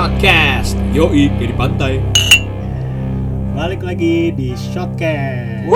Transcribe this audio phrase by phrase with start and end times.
[0.00, 0.80] Shotcast.
[0.96, 1.94] Yoi, kayak di pantai.
[3.52, 5.68] Balik lagi di Shotcast.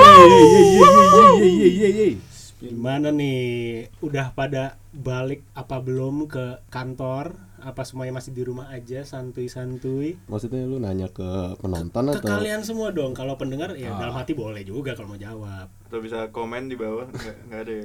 [2.56, 3.84] Gimana nih?
[4.00, 7.43] Udah pada balik apa belum ke kantor?
[7.64, 10.20] Apa semuanya masih di rumah aja santuy-santuy?
[10.28, 11.24] Maksudnya lu nanya ke
[11.56, 13.16] penonton Ke atau kalian semua dong.
[13.16, 15.72] Kalau pendengar ya dalam hati boleh juga kalau mau jawab.
[15.88, 17.08] Atau bisa komen di bawah?
[17.08, 17.84] Nggak, ada ya?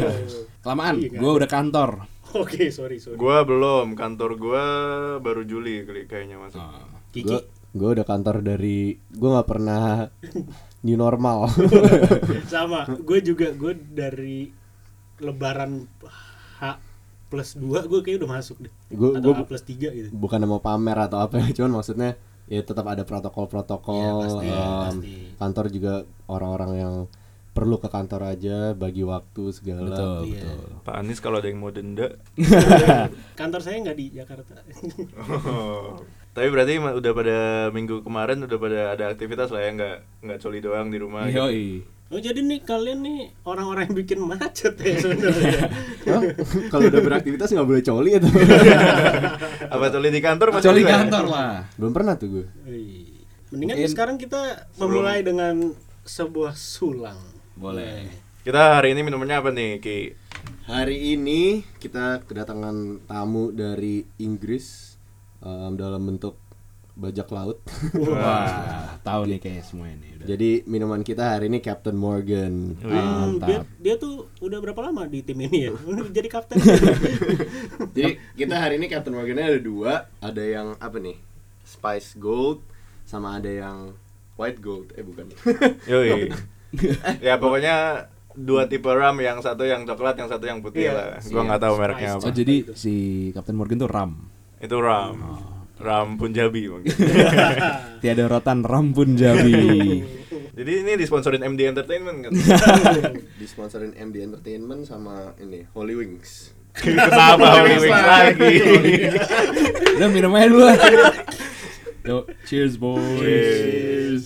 [0.64, 1.90] Kelamaan, Iya, gue udah kantor.
[2.32, 3.18] Oke, sorry sorry.
[3.18, 4.64] Gua belum, kantor gua
[5.18, 6.62] baru Juli kali- kayaknya masuk.
[7.10, 7.26] Kiki.
[7.26, 10.06] gue gue udah kantor dari gue nggak pernah
[10.86, 11.46] new normal
[12.50, 14.46] sama gue juga gue dari
[15.18, 15.86] lebaran
[16.58, 16.62] H
[17.30, 20.42] plus 2 gue kayak udah masuk deh gue atau gue H plus 3 gitu bukan
[20.44, 24.58] mau pamer atau apa ya cuman maksudnya ya tetap ada protokol-protokol pasti, em,
[24.90, 25.12] pasti.
[25.38, 25.92] kantor juga
[26.26, 26.94] orang-orang yang
[27.50, 30.42] perlu ke kantor aja bagi waktu segala Betul, Iya.
[30.46, 30.60] betul.
[30.86, 32.14] Pak Anies kalau ada yang mau denda.
[33.40, 34.62] kantor saya nggak di Jakarta
[36.30, 37.38] Tapi berarti udah pada
[37.70, 41.26] minggu kemarin udah pada ada aktivitas lah ya nggak nggak coli doang di rumah.
[41.26, 41.90] gitu.
[42.10, 45.70] Oh jadi nih kalian nih orang-orang yang bikin macet ya sebenarnya
[46.04, 46.22] Hah?
[46.66, 48.26] kalau udah beraktivitas nggak boleh coli atau
[49.74, 50.46] Apa coli di kantor?
[50.50, 50.90] masih Coli ya?
[50.92, 51.54] kantor lah.
[51.76, 52.46] belum pernah tuh gue
[53.48, 54.42] mendingan Mungkin- sekarang kita
[54.76, 55.70] memulai dengan
[56.02, 57.18] sebuah sulang
[57.52, 58.10] Boleh.
[58.40, 60.16] Kita hari ini minumannya apa nih, Ki?
[60.64, 64.96] Hari ini kita kedatangan tamu dari Inggris
[65.38, 66.40] em, dalam bentuk
[67.00, 67.58] bajak laut.
[67.96, 70.20] Wah, tahu nih kayak semua ini.
[70.20, 70.26] Udah.
[70.28, 72.76] Jadi minuman kita hari ini Captain Morgan.
[72.76, 73.48] Hmm, Mantap.
[73.48, 75.72] dia, dia tuh udah berapa lama di tim ini ya
[76.16, 76.60] jadi kapten
[77.96, 81.16] Jadi kita hari ini Captain Morgannya ada dua, ada yang apa nih?
[81.64, 82.60] Spice Gold
[83.08, 83.96] sama ada yang
[84.36, 84.92] White Gold.
[84.92, 85.32] Eh bukan.
[85.88, 86.28] Yoi.
[87.18, 91.06] ya pokoknya dua tipe ram, yang satu yang coklat, yang satu yang putih Iya, lah.
[91.24, 92.20] Gua nggak tahu mereknya Spice.
[92.20, 92.26] apa.
[92.28, 92.94] Oh jadi si
[93.32, 94.12] Captain Morgan tuh ram.
[94.60, 95.16] Itu ram.
[95.80, 96.92] Ram Punjabi mungkin.
[98.04, 99.56] Tiada rotan ram pun jabi.
[100.60, 102.32] Jadi ini disponsorin MD Entertainment kan?
[103.42, 106.52] Disponsorin MD Entertainment sama ini Holy Wings.
[106.76, 107.24] Kenapa
[107.56, 108.54] Holy Wings lagi?
[109.96, 110.68] Udah minum aja dulu.
[112.00, 113.18] Yo, cheers boys.
[113.18, 114.24] Cheers.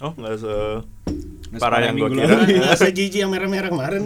[0.00, 0.54] Oh, nggak se
[1.50, 2.24] Nggak parah yang gue kira.
[2.32, 2.62] lalu.
[2.62, 4.02] rasa jijik yang merah-merah kemarin.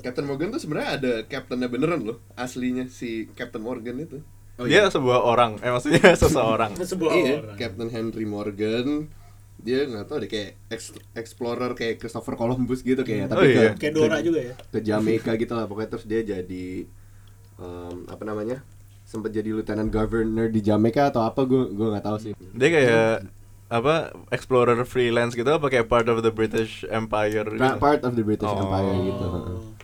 [0.00, 4.18] Captain Morgan tuh sebenarnya ada captainnya beneran loh, aslinya si Captain Morgan itu.
[4.56, 6.70] Dia sebuah orang, eh maksudnya seseorang.
[6.76, 9.10] sebuah iya, orang Captain Henry Morgan.
[9.56, 13.72] Dia nggak tahu deh kayak ex- explorer kayak Christopher Columbus gitu kayak Oh, tapi iya.
[13.72, 16.66] ke, kayak Dora ke- juga ya ke Jamaica gitu lah pokoknya terus dia jadi
[17.56, 18.66] em, apa namanya
[19.04, 23.10] sempat jadi lieutenant governor di Jamaica atau apa gue gue nggak tahu sih Dia kayak
[23.74, 23.94] apa
[24.30, 27.74] explorer freelance gitu apa kayak part of the British Empire gitu.
[27.76, 28.62] part of the British Oh.
[28.62, 29.26] Empire gitu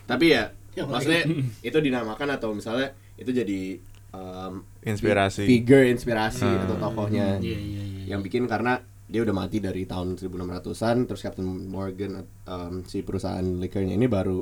[0.07, 1.23] tapi ya Yang maksudnya
[1.61, 5.43] itu dinamakan atau misalnya itu jadi em, Inspirasi.
[5.43, 6.63] figure inspirasi Hmm.
[6.65, 8.05] atau tokohnya Iya, iya, iya.
[8.09, 13.43] yang bikin karena dia udah mati dari tahun 1600-an terus Captain Morgan em, si perusahaan
[13.59, 14.39] liquornya ini baru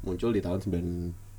[0.00, 1.31] muncul di tahun 9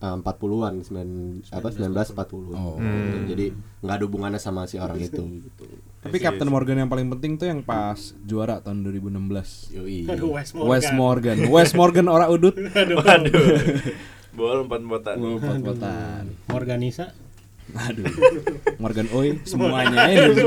[0.00, 2.76] em, 40-an 9 apa 1940 Oh.
[2.76, 3.28] Hmm.
[3.28, 3.52] jadi
[3.84, 5.64] nggak ada hubungannya sama si orang itu gitu
[6.00, 6.54] Tapi Yes, Captain yes.
[6.56, 9.68] Morgan yang paling penting tuh yang pas juara tahun 2016.
[9.76, 10.08] Yoi.
[10.08, 10.70] Aduh, Wes Morgan.
[10.72, 12.56] West Morgan, West Morgan ora udut.
[12.80, 12.96] Aduh.
[13.04, 13.44] Waduh.
[14.40, 15.16] Bol empat botan.
[15.20, 16.24] Pot-potan.
[16.48, 17.12] Morganisa.
[17.76, 18.08] Aduh.
[18.80, 20.40] Morgan Oi semuanya ini.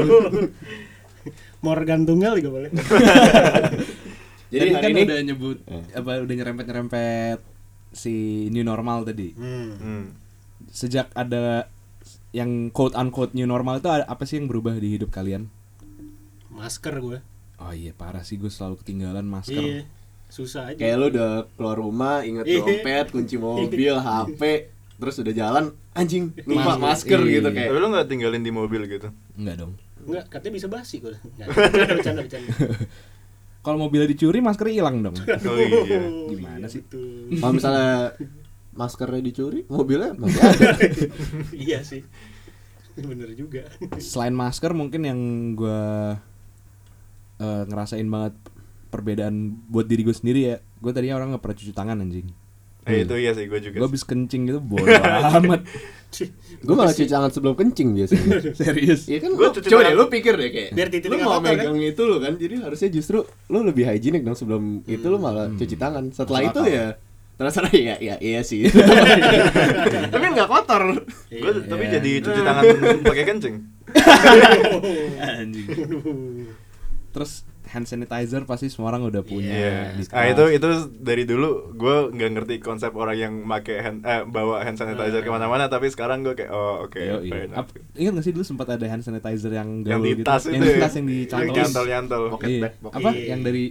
[1.61, 2.71] Morgan tunggal juga boleh.
[4.53, 5.57] jadi kan ini udah nyebut
[5.93, 7.37] apa udah nyerempet-nyerempet
[7.93, 8.13] si
[8.49, 9.31] new normal tadi.
[9.31, 9.71] Hmm.
[9.73, 10.05] Hmm.
[10.67, 11.69] Sejak ada
[12.31, 15.47] yang quote unquote new normal itu ada- apa sih yang berubah di hidup kalian?
[16.49, 17.19] Masker gue.
[17.57, 19.55] Oh iya parah sih gue selalu ketinggalan masker.
[19.55, 19.83] Iya.
[20.27, 20.75] Susah aja.
[20.75, 22.59] kayak lu udah keluar rumah inget Iya.
[22.59, 24.41] dompet kunci mobil HP
[24.93, 26.81] terus udah jalan anjing lupa Masker.
[26.81, 27.33] masker Iya.
[27.35, 29.09] gitu kayak Tapi lu nggak tinggalin di mobil gitu?
[29.35, 29.73] Enggak dong.
[30.03, 31.13] Enggak, katanya bisa basi gue.
[31.13, 31.47] Enggak.
[31.53, 32.49] Bercanda, bercanda, bercanda.
[33.63, 35.15] Kalau mobilnya dicuri maskernya hilang dong.
[35.49, 36.03] Oh iya.
[36.27, 36.83] Gimana sih?
[36.83, 37.39] Betul.
[37.39, 37.91] kalau misalnya
[38.73, 40.69] maskernya dicuri mobilnya masih ada
[41.71, 42.03] iya sih.
[42.99, 43.65] Bener juga.
[43.97, 45.19] Selain masker mungkin yang
[45.55, 45.81] gue
[47.39, 48.35] eh, ngerasain banget
[48.91, 50.57] perbedaan buat diri gue sendiri ya.
[50.83, 52.27] Gue tadinya orang nggak pernah cuci tangan anjing.
[52.85, 53.77] Eh, itu iya sih gue juga.
[53.77, 54.91] Gue habis kencing gitu bodoh
[55.33, 55.63] amat.
[56.63, 59.07] gue malah cuci tangan sebelum kencing biasanya Serius.
[59.07, 61.17] Iya kan Gua lu- cuci coba tangan- deh lu pikir deh kayak Biar titiknya lu
[61.21, 65.03] mau kotor, megang itu lu kan jadi harusnya justru lu lebih hygienik dong sebelum itu
[65.03, 66.85] lu malah cuci tangan setelah Masuk itu ya
[67.33, 68.69] terasa ya ya iya sih
[70.05, 71.97] tapi nggak kotor Gue tapi Iya.
[71.97, 72.63] jadi cuci tangan
[73.01, 73.55] pakai kencing.
[75.17, 75.67] Anjing.
[77.09, 77.31] Terus
[77.73, 79.49] hand sanitizer pasti semua orang udah punya.
[79.49, 79.73] Iya.
[79.91, 80.31] di Ah kelas.
[80.31, 84.77] itu itu dari dulu gue nggak ngerti konsep orang yang make hand eh, bawa hand
[84.77, 85.25] sanitizer Ah.
[85.25, 87.01] ke mana-mana tapi sekarang gue kayak oh oke.
[87.51, 90.21] Ap- Ingat gak sih dulu sempat ada hand sanitizer yang yang di gitu?
[90.21, 90.79] tas yang itu di ya.
[90.79, 91.41] tas yang dicantol.
[91.43, 92.23] Yang nyantol-nyantol.
[92.31, 92.69] Pocket Iya.
[92.85, 93.09] Apa?
[93.11, 93.63] Yang dari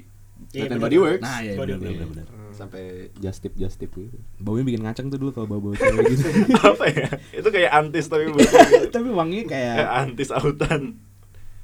[0.51, 0.83] Iya, and bener.
[0.83, 1.23] Body Works.
[1.23, 2.11] Nah, ya Body benar Works.
[2.11, 2.27] benar.
[2.53, 2.83] sampai
[3.17, 4.13] just tip just tip gitu.
[4.37, 6.29] Baunya bikin ngaceng tuh dulu kalau bau-bau cewek gitu.
[6.53, 8.45] apa ya itu kayak antis tapi bukan
[8.89, 11.01] Tapi wanginya kayak kayak antis autan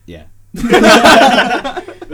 [0.07, 0.33] ya.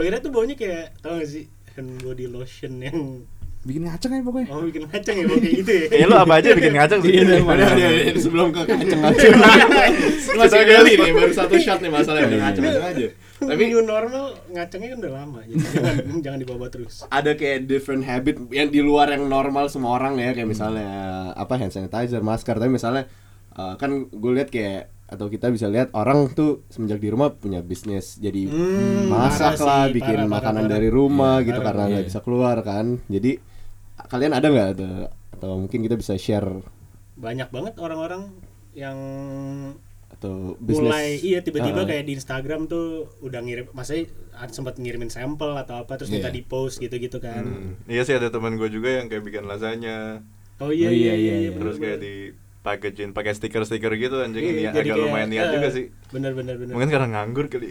[0.05, 3.25] Kira tuh baunya kayak tau gak sih hand body lotion yang
[3.65, 4.47] Bikin ngaceng ya pokoknya.
[4.53, 5.85] oh bikin ngaceng ya kayak gitu ya.
[5.99, 9.33] ya lu apa aja bikin ngaceng sih Iya, Padahal dia dia sebelum ke kacang-kacang.
[10.37, 13.07] Masih gali nih baru satu shot nih masalahnya udah ngacang-ngacang aja.
[13.35, 16.93] Tapi new normal ngacengnya kan udah lama jadi jangan jangan dibawa terus.
[17.09, 20.89] ada kayak different habit yang di luar yang normal semua orang ya kayak misalnya
[21.33, 22.53] apa hand sanitizer, masker.
[22.53, 23.09] Tapi misalnya
[23.57, 27.61] eh, kan gue lihat kayak atau kita bisa lihat orang tuh semenjak di rumah punya
[27.61, 31.67] bisnis jadi Hmm, masak lah sih, bikin parah, makanan parah, dari rumah Iya, gitu parah,
[31.67, 32.09] karena nggak iya.
[32.09, 33.31] bisa keluar kan jadi
[34.03, 34.91] kalian ada nggak ada
[35.31, 36.49] atau mungkin kita bisa share
[37.15, 38.33] Banyak banget orang-orang
[38.73, 38.97] yang
[40.07, 41.87] atau bisnis mulai iya tiba-tiba Ah.
[41.87, 42.85] kayak di Instagram tuh
[43.19, 44.07] udah ngirim masanya
[44.49, 46.35] sempat ngirimin sampel atau apa terus minta Iya.
[46.35, 47.43] di post gitu-gitu kan.
[47.43, 47.71] Hmm.
[47.85, 50.23] iya sih ada teman gue juga yang kayak bikin lasagna
[50.55, 51.51] Oh iya Oh, iya iya, iya, iya.
[51.53, 52.31] terus kayak di
[52.65, 54.41] packagein pakai stiker-stiker gitu anjing.
[54.41, 55.85] Iya, ini jadi agak kayak, lumayan niat eh, juga sih.
[56.09, 56.73] Bener bener bener.
[56.73, 57.69] mungkin karena nganggur kali.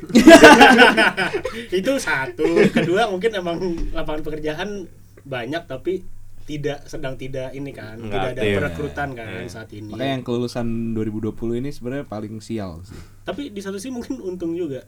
[1.75, 2.47] Itu satu.
[2.71, 3.59] Kedua mungkin emang
[3.91, 4.87] lapangan pekerjaan
[5.21, 6.07] banyak tapi
[6.45, 9.49] tidak sedang tidak ini kan tidak Nggak ada perekrutan kan Iya.
[9.51, 9.89] saat ini.
[9.91, 12.95] Makanya yang kelulusan 2020 ini sebenarnya paling sial sih.
[13.25, 14.85] tapi di satu sisi mungkin untung juga.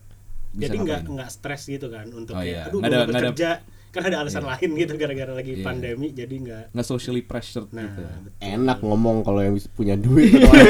[0.53, 2.65] Bisa jadi nggak nggak stres gitu kan untuk Oh, iya.
[2.65, 3.51] aduh Nggak ada- nggak ada- kerja
[3.97, 4.51] kan ada alasan Iya.
[4.53, 5.65] lain gitu gara-gara lagi Iya.
[5.65, 8.03] pandemi jadi nggak Nggak socially pressured nah gitu.
[8.05, 8.37] betul.
[8.39, 10.53] enak ngomong kalau yang punya duit kalau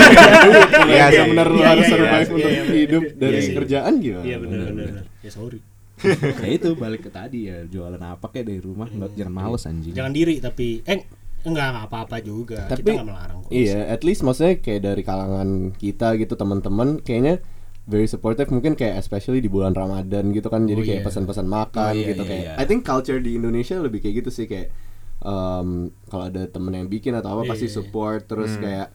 [0.87, 1.31] Iya yang sih.
[1.31, 2.75] benar lu Iya, harus iya, survive iya, untuk iya, iya.
[2.77, 3.55] hidup dari Iya, iya.
[3.57, 5.05] kerjaan gimana iya benar bener, benar bener.
[5.21, 5.59] ya sorry
[6.45, 9.93] ya itu balik ke tadi ya jualan apa kayak dari rumah nggak jangan males anjing.
[9.93, 11.01] jangan diri tapi eh
[11.43, 15.03] enggak nggak apa-apa juga Tapi, kita nggak melarang kok iya at least maksudnya kayak dari
[15.03, 17.41] kalangan kita gitu teman-teman kayaknya
[17.87, 21.07] very supportive mungkin kayak especially di bulan Ramadan gitu kan jadi Oh, kayak iya.
[21.07, 22.55] pesan-pesan makan Oh, iya, gitu iya, kayak iya.
[22.57, 24.75] I think culture di Indonesia lebih kayak gitu sih kayak
[25.21, 25.69] um,
[26.05, 27.75] kalau ada temen yang bikin atau apa Iya, pasti iya.
[27.75, 28.63] support terus Hmm.
[28.63, 28.87] kayak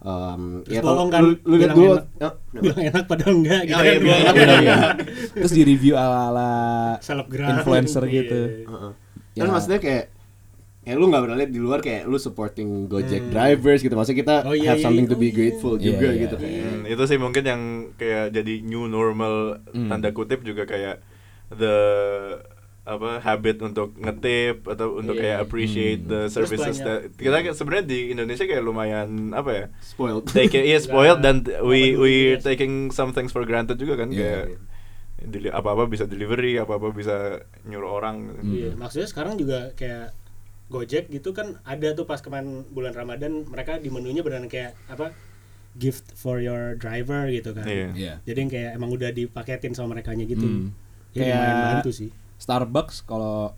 [0.00, 2.04] um, Terus ya bohong kan, lu, lu lihat bilang dulu enak.
[2.20, 2.32] oh,
[2.62, 4.76] bilang enak padahal enggak gitu Oh, iya, kan bilang enak, Iya, iya.
[5.32, 6.52] Terus di review ala-ala
[7.00, 8.12] selebgram influencer Iya.
[8.14, 8.40] gitu.
[8.68, 8.92] Heeh.
[9.34, 9.40] Ya.
[9.40, 10.04] Kan maksudnya kayak
[10.84, 13.92] kayak lu nggak pernah lihat di luar kayak lu supporting Gojek drivers gitu.
[13.92, 15.10] Maksudnya kita Oh, iya, have iya, something iya.
[15.10, 15.34] to be Oh, iya.
[15.34, 16.20] grateful Iya, juga iya.
[16.20, 16.60] gitu kayak.
[16.62, 17.62] Hmm, itu sih mungkin yang
[17.94, 19.34] kayak jadi new normal
[19.66, 19.88] Hmm.
[19.88, 21.00] tanda kutip juga kayak
[21.50, 21.76] the
[22.84, 25.22] apa habit untuk ngetip atau untuk Iya.
[25.24, 26.10] kayak appreciate Hmm.
[26.10, 30.28] the services that kita sebenarnya di Indonesia kayak lumayan apa ya Spoiled.
[30.28, 34.20] take it yeah, spoiled dan we we taking some things for granted juga kan Iya,
[34.20, 34.46] kayak
[35.24, 38.52] deli- apa-apa bisa delivery apa-apa bisa nyuruh orang Hmm.
[38.52, 40.12] Iya, maksudnya sekarang juga kayak
[40.72, 45.12] Gojek gitu kan ada tuh pas kemarin bulan Ramadan mereka di menunya beneran kayak apa
[45.74, 47.66] gift for your driver gitu kan.
[47.66, 47.88] Iya.
[47.92, 48.14] Iya.
[48.24, 50.46] Jadi yang kayak emang udah dipaketin sama mereka gitu.
[50.46, 50.68] Hmm.
[51.14, 52.10] Ya, Kayak- bantu sih.
[52.38, 53.54] Starbucks kalau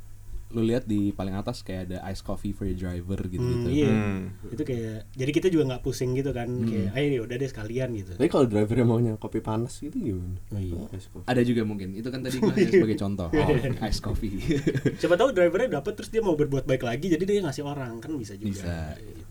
[0.57, 3.69] lu lihat di paling atas kayak ada ice coffee for your driver gitu gitu.
[3.69, 3.93] Hmm, iya.
[3.93, 4.33] Hmm.
[4.49, 8.17] Itu kayak jadi kita juga nggak pusing gitu kan kayak ayo udah deh sekalian gitu.
[8.17, 10.41] Tapi kalau drivernya maunya kopi panas gitu gimana?
[10.49, 10.81] Oh, iya.
[10.97, 11.29] Ice coffee.
[11.29, 11.93] Ada juga mungkin.
[11.93, 13.29] Itu kan tadi gue hanya sebagai contoh.
[13.29, 13.49] Oh,
[13.85, 14.35] ice coffee.
[15.05, 18.17] Siapa tahu drivernya dapat terus dia mau berbuat baik lagi jadi dia ngasih orang kan
[18.17, 18.49] bisa juga.
[18.49, 18.77] Bisa.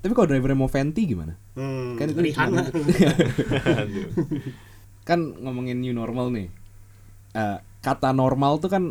[0.06, 1.34] Tapi kalau drivernya mau venti gimana?
[1.58, 2.64] Hmm, Kan itu Rihanna.
[5.10, 6.54] kan ngomongin new normal nih.
[7.34, 8.84] Eh, kata normal tuh kan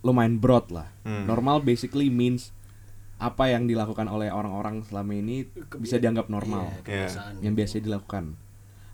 [0.00, 0.88] lumayan broad lah.
[1.04, 1.26] Hmm.
[1.26, 2.52] Normal basically means
[3.20, 5.44] apa yang dilakukan oleh orang-orang selama ini
[5.76, 6.72] bisa dianggap normal.
[6.84, 7.32] Iya, kebiasaan.
[7.44, 8.24] yang biasa dilakukan.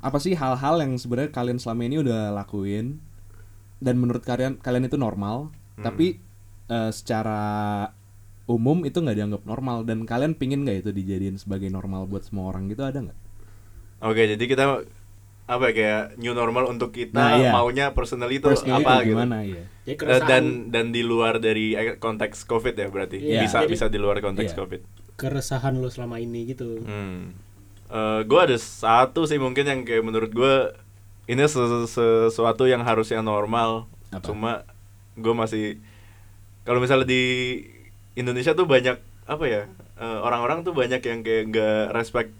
[0.02, 2.98] Apa sih hal-hal yang sebenarnya kalian selama ini udah lakuin
[3.78, 5.84] dan menurut kalian kalian itu normal, Hmm.
[5.84, 6.18] tapi
[6.66, 7.38] eh, secara
[8.46, 12.50] umum itu nggak dianggap normal dan kalian pingin nggak itu dijadiin sebagai normal buat semua
[12.50, 13.18] orang gitu ada nggak?
[14.02, 14.64] Oke, jadi kita
[15.46, 17.50] apa ya kayak new normal untuk kita Nah, iya.
[17.50, 19.14] maunya personally itu Personally apa itu gitu.
[19.14, 19.62] gimana ya?
[19.80, 23.40] Jadi Eh, keresahan, dan dan di luar dari eh, konteks covid ya berarti Iya.
[23.40, 24.58] bisa Jadi- bisa di luar konteks Iya.
[24.58, 24.80] covid
[25.14, 26.76] keresahan lo selama ini gitu.
[26.78, 27.46] hmm.
[28.20, 30.54] gue ada satu sih mungkin yang kayak menurut gue
[31.24, 34.26] ini ses- sesuatu yang harusnya normal Apa?
[34.26, 34.52] cuma
[35.14, 35.78] gue masih
[36.62, 37.22] kalau misalnya di
[38.12, 39.62] Indonesia tuh banyak apa ya
[39.96, 42.34] eh, orang-orang tuh banyak yang kayak nggak respect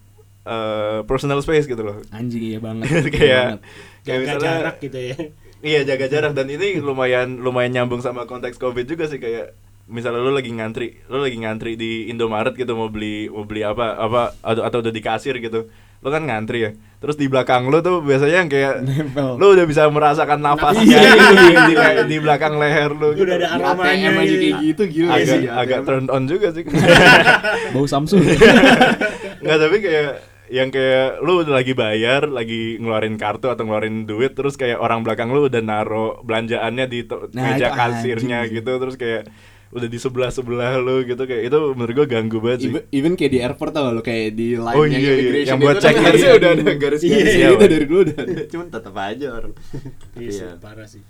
[0.46, 2.86] eh, personal space gitu loh Anjing iya banget.
[3.10, 3.60] Kayak- iya banget.
[3.98, 5.16] kayak Jaga misalnya jarak gitu ya.
[5.58, 9.50] Iya jaga jarak dan ini lumayan lumayan nyambung sama konteks covid juga sih kayak
[9.86, 13.96] misalnya lu lagi ngantri lu lagi ngantri di Indomaret gitu mau beli mau beli apa
[13.96, 17.80] apa atau, atau udah di kasir gitu lo kan ngantri ya terus di belakang lo
[17.80, 19.38] tuh biasanya yang kayak Nempel.
[19.38, 21.00] lo udah bisa merasakan nafasnya Iya.
[21.08, 21.74] itu di, di,
[22.04, 24.36] di belakang leher lo Udah ada aromanya aja gitu.
[24.36, 25.86] kayak gitu gila agak sih agak ATM.
[25.88, 26.62] turn on juga sih
[27.72, 28.22] Bau Samsung.
[29.42, 30.10] nggak tapi kayak
[30.48, 35.00] yang kayak lu udah lagi bayar, lagi ngeluarin kartu atau ngeluarin duit, terus kayak orang
[35.00, 38.58] belakang lu udah naro belanjaannya di Nah, meja kasirnya anjing.
[38.58, 39.26] gitu, terus kayak
[39.66, 42.70] udah di sebelah sebelah lu gitu kayak itu menurut gua ganggu banget sih.
[42.70, 45.12] Even, even kayak di airport tau lo kayak di line Oh, iya, iya.
[45.12, 45.98] immigration Yang buat in.
[46.00, 47.60] harusnya udah ada garis-garis Iya, gitu Pak.
[47.66, 48.16] dari dulu udah.
[48.54, 49.52] Cuman tetap aja orang.
[50.14, 50.50] Iya sih, Iya.
[50.56, 51.02] parah sih.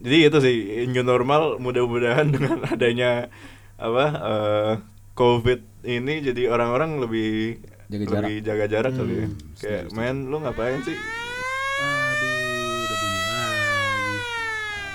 [0.00, 0.56] Jadi itu sih
[0.88, 3.28] new normal mudah-mudahan dengan adanya
[3.76, 4.72] apa eh,
[5.12, 8.20] covid ini jadi orang-orang lebih Jaga jarak.
[8.22, 9.24] lebih jaga jarak kali ya.
[9.24, 10.92] Hmm, Kayak men lu ngapain sih?
[10.92, 12.28] Aduh,
[12.78, 14.16] udah bunyi lagi.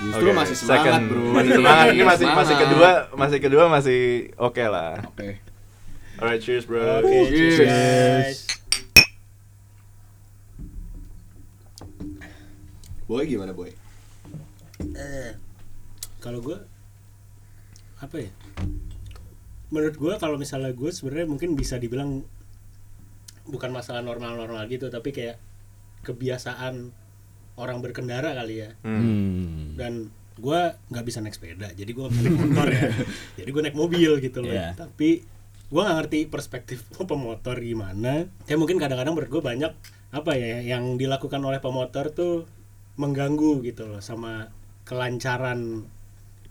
[0.04, 1.04] Justru Oke, masih semangat second.
[1.08, 1.24] bro.
[1.34, 1.86] Masih semangat.
[1.90, 2.38] Ini masih Semangat.
[2.38, 4.00] masih kedua, masih kedua masih
[4.38, 4.94] oke lah.
[5.08, 5.30] Oke.
[6.16, 7.02] Alright, cheers bro.
[7.02, 8.38] Oke, cheers cheers.
[13.04, 13.70] Boy gimana boy?
[14.80, 15.32] Eh,
[16.18, 16.58] kalau gue
[18.00, 18.32] apa ya?
[19.70, 22.24] Menurut gue kalau misalnya gue sebenarnya mungkin bisa dibilang
[23.48, 25.40] bukan masalah normal-normal gitu, tapi kayak
[26.04, 26.92] kebiasaan
[27.60, 28.70] orang berkendara kali ya.
[28.84, 29.00] Hmm.
[29.02, 29.68] Hmm.
[29.78, 29.94] Dan
[30.34, 30.60] gue
[30.90, 32.90] nggak bisa naik sepeda, jadi gue naik motor ya.
[33.40, 34.54] jadi gue naik mobil gitu loh.
[34.54, 34.74] Iya.
[34.74, 35.22] Tapi
[35.70, 38.28] gue nggak ngerti perspektif pemotor gimana.
[38.46, 39.74] Kayak mungkin kadang-kadang menurut gue banyak
[40.14, 42.46] apa ya yang dilakukan oleh pemotor tuh
[43.02, 44.54] mengganggu gitu loh sama
[44.86, 45.90] kelancaran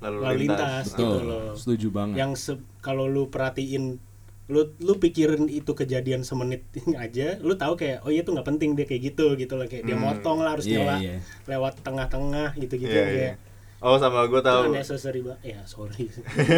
[0.03, 0.59] Lalu, lalu lintas,
[0.91, 0.99] lintas.
[0.99, 1.49] gitu loh.
[1.55, 2.15] Setuju banget.
[2.19, 4.03] Yang kalau lu perhatiin
[4.51, 6.67] lu lu pikirin itu kejadian semenit
[6.99, 9.87] aja, lu tahu kayak oh iya tuh nggak penting dia kayak gitu gitu loh kayak
[9.87, 10.03] dia Hmm.
[10.03, 11.17] motong lah harus Iya, nyela iya.
[11.47, 13.51] lewat tengah-tengah gitu-gitu Iya, kayak iya.
[13.83, 15.43] Oh sama gue tahu unnecessary banget.
[15.43, 16.07] Ya sorry.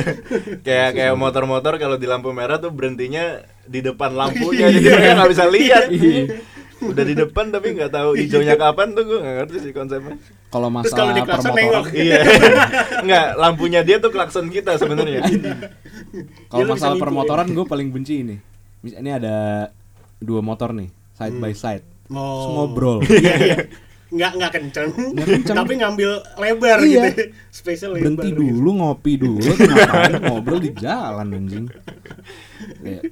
[0.67, 5.31] kayak kayak motor-motor kalau di lampu merah tuh berhentinya di depan lampunya jadi mereka nggak
[5.33, 5.85] bisa lihat.
[6.85, 10.14] Udah di depan tapi nggak tahu hijaunya kapan tuh gue nggak ngerti sih konsepnya.
[10.49, 11.87] Kalau Terus kalau masalah di klakson permotoran, nengok.
[11.93, 12.21] Iya.
[13.05, 15.21] Nggak, lampunya dia tuh klakson kita sebenarnya.
[16.47, 18.37] kalau lu bisa masalah permotoran gue paling benci ini.
[18.81, 19.37] Misalnya ini ada
[20.19, 21.83] dua motor nih, side by side.
[21.83, 23.00] Terus Mau ngobrol.
[23.03, 23.57] Iya, iya.
[24.14, 25.57] Nggak nggak kenceng, Nggak kenceng.
[25.59, 27.03] tapi ngambil lebar Iya.
[27.11, 27.23] gitu.
[27.50, 28.14] Spesial lebar.
[28.14, 28.41] Berhenti gitu.
[28.47, 31.67] dulu ngopi dulu ngapain ngobrol di jalan anjing.
[32.85, 33.03] Kayak,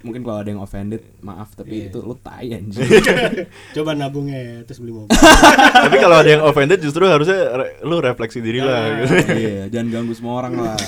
[0.00, 1.90] mungkin kalau ada yang offended maaf tapi Iya.
[1.90, 2.86] itu lu tai anjing.
[3.74, 5.10] Coba nabungnya ya, terus beli mobil.
[5.84, 9.02] tapi kalau ada yang offended justru harusnya re- lu refleksi diri lah.
[9.02, 9.14] Gitu.
[9.32, 10.78] iya, jangan ganggu semua orang lah.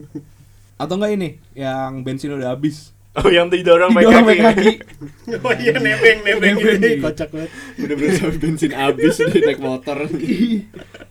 [0.80, 2.92] Atau enggak ini yang bensin udah habis.
[3.14, 4.26] Oh yang didorong pakai kaki.
[4.26, 4.70] pakai kaki.
[5.38, 6.86] oh iya nebeng nebeng Nebeng, gitu.
[6.90, 6.98] iya.
[6.98, 7.50] Kocak banget.
[7.78, 9.98] Bener-bener sampai bensin habis di naik motor.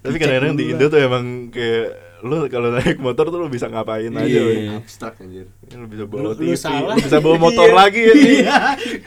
[0.03, 4.07] Tapi kadang-kadang di Indo tuh emang kayak lu kalau naik motor tuh lu bisa ngapain
[4.09, 4.23] aja.
[4.23, 4.41] Iya.
[4.41, 4.79] woy.
[4.79, 5.51] Abstrak anjir.
[5.69, 6.95] Lu bisa bawa Lu- lu TV, salah.
[6.95, 7.75] lu bisa bawa motor Iya.
[7.75, 8.57] lagi ya.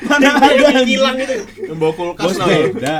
[0.04, 1.34] Mana ada Yang hilang itu.
[1.66, 2.46] Membawa kulkas Bos lah.
[2.46, 2.96] beda.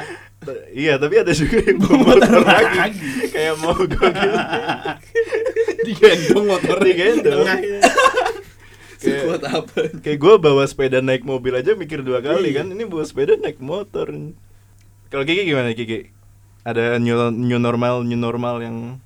[0.71, 2.81] Iya, tapi ada juga yang bawa motor lagi.
[3.29, 4.39] Kayak mau gue gitu.
[5.85, 6.85] Digendong motornya.
[6.87, 7.45] Digendong.
[7.45, 7.55] Ya.
[7.55, 7.85] Kayak-
[8.97, 9.79] Sekuat apa?
[10.01, 12.67] Kayak gue bawa sepeda naik mobil aja mikir dua kali kan.
[12.67, 14.09] Ini bawa sepeda naik motor.
[15.07, 16.11] Kalau Kiki gimana Kiki?
[16.63, 18.99] Ada new, new normal new normal yang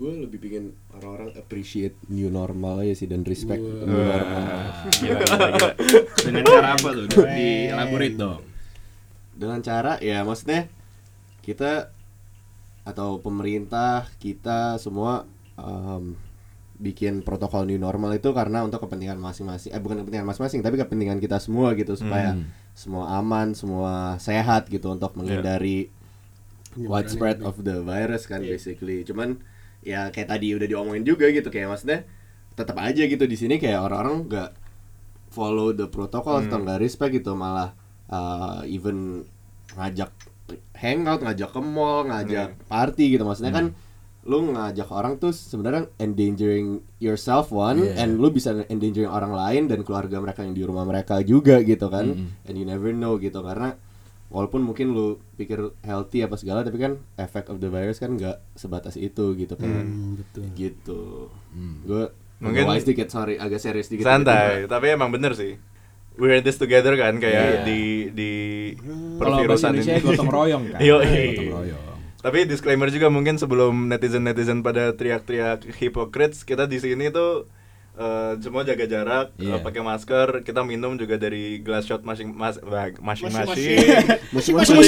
[0.00, 3.84] Gue lebih bikin orang-orang appreciate new normal aja sih dan respect Wah.
[3.84, 4.48] new normal.
[4.96, 5.70] Gila, gila, gila.
[6.24, 7.04] Dengan cara apa tuh?
[7.28, 8.40] Di elaborate dong.
[9.36, 10.72] Dengan cara ya maksudnya
[11.40, 11.92] kita
[12.80, 16.16] atau pemerintah kita semua em,
[16.76, 21.20] bikin protokol new normal itu karena untuk kepentingan masing-masing eh bukan kepentingan masing-masing tapi kepentingan
[21.20, 22.48] kita semua gitu supaya Hmm.
[22.72, 25.92] semua aman semua sehat gitu untuk menghindari
[26.74, 28.56] widespread of the virus kan Iya.
[28.56, 29.44] basically cuman
[29.80, 32.04] ya kayak tadi udah diomongin juga gitu kayak maksudnya
[32.52, 34.50] tetap aja gitu di sini kayak orang-orang nggak
[35.28, 36.64] follow the protocol atau Hmm.
[36.64, 37.72] nggak respect gitu malah
[38.06, 39.24] uh, even
[39.72, 40.10] ngajak
[40.74, 43.66] hangout ngajak ke mall ngajak party gitu maksudnya kan
[44.20, 48.02] lu ngajak orang tuh sebenarnya endangering yourself one Yeah.
[48.04, 51.88] and lu bisa endangering orang lain dan keluarga mereka yang di rumah mereka juga gitu
[51.88, 52.44] kan Mm-mm.
[52.44, 53.78] and you never know gitu karena
[54.30, 58.38] walaupun mungkin lu pikir healthy apa segala tapi kan effect of the virus kan nggak
[58.54, 60.44] sebatas itu gitu kan Hmm, betul.
[60.54, 61.02] gitu
[61.50, 61.82] Hmm.
[61.82, 62.04] gue
[62.38, 65.60] Mungkin- sedikit sorry agak serius dikit santai, tapi emang bener sih.
[66.16, 67.62] We're in this together kan kayak Iya.
[67.62, 68.32] di di
[69.16, 70.04] pervirusan Indonesia ini.
[70.06, 70.80] gotong royong kan.
[70.80, 71.84] Gotong royong.
[72.18, 77.48] Tapi disclaimer juga mungkin sebelum netizen-netizen pada teriak-teriak hypocrites, kita di sini tuh
[78.00, 79.54] eh, semua jaga jarak, Iya.
[79.54, 82.56] eh, pakai masker, kita minum juga dari glass shot masing mas,
[82.96, 83.76] Masing-masing.
[84.32, 84.78] masing-masing.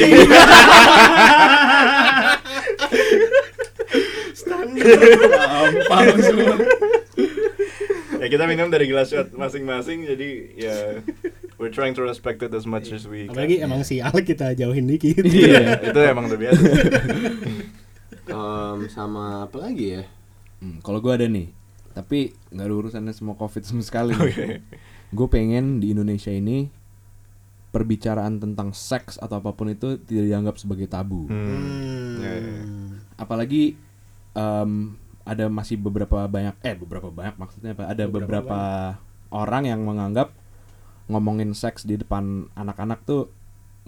[6.19, 6.54] semua.
[8.23, 10.76] ya kita minum dari glass shot masing-masing, jadi ya
[11.59, 13.35] we're trying to respect it as much as we can.
[13.35, 15.83] apalagi emang si Alek kita jauhin dikit Iya.
[15.85, 16.62] itu emang udah biasa
[18.23, 20.02] Em, sama apa lagi ya?
[20.62, 21.50] Hmm, kalau gue ada nih,
[21.92, 24.16] tapi nggak ada urusannya sama covid sama sekali.
[24.18, 24.64] Oke.
[25.12, 26.66] Gue pengen di Indonesia ini
[27.68, 31.25] perbicaraan tentang seks atau apa pun itu tidak dianggap sebagai tabu.
[31.28, 32.20] Hmm.
[32.20, 32.62] Ya, ya, ya.
[32.64, 32.90] Hmm.
[33.16, 33.76] Apalagi
[34.32, 34.72] em,
[35.22, 37.88] ada masih beberapa banyak, eh beberapa banyak maksudnya apa?
[37.88, 38.61] Ada Beberapa beberapa,
[39.32, 40.34] orang yang menganggap
[41.08, 43.32] ngomongin seks di depan anak-anak tuh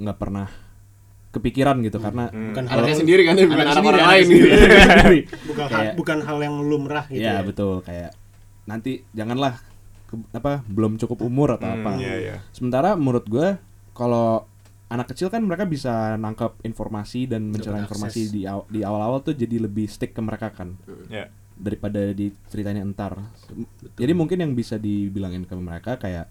[0.00, 0.48] nggak pernah
[1.30, 2.54] kepikiran gitu karena Hmm.
[2.54, 4.46] bukan Anaknya sendiri kan, bukan anak anak orang lain gitu.
[5.64, 8.10] bukan hal, Kayak- bukan hal yang lumrah gitu Iya ya betul kayak
[8.64, 9.60] nanti janganlah
[10.04, 11.90] ke- apa belum cukup umur atau Hmm, apa.
[11.96, 12.36] iya, iya.
[12.50, 13.56] Sementara menurut gue
[13.92, 14.44] kalau
[14.86, 19.32] anak kecil kan mereka bisa nangkep informasi dan mencari informasi di aw- di awal-awal tuh
[19.32, 20.76] jadi lebih stick ke mereka kan
[21.08, 21.26] Ya.
[21.52, 23.16] daripada diceritain entar.
[23.92, 26.30] Jadi mungkin yang bisa dibilangin ke mereka kayak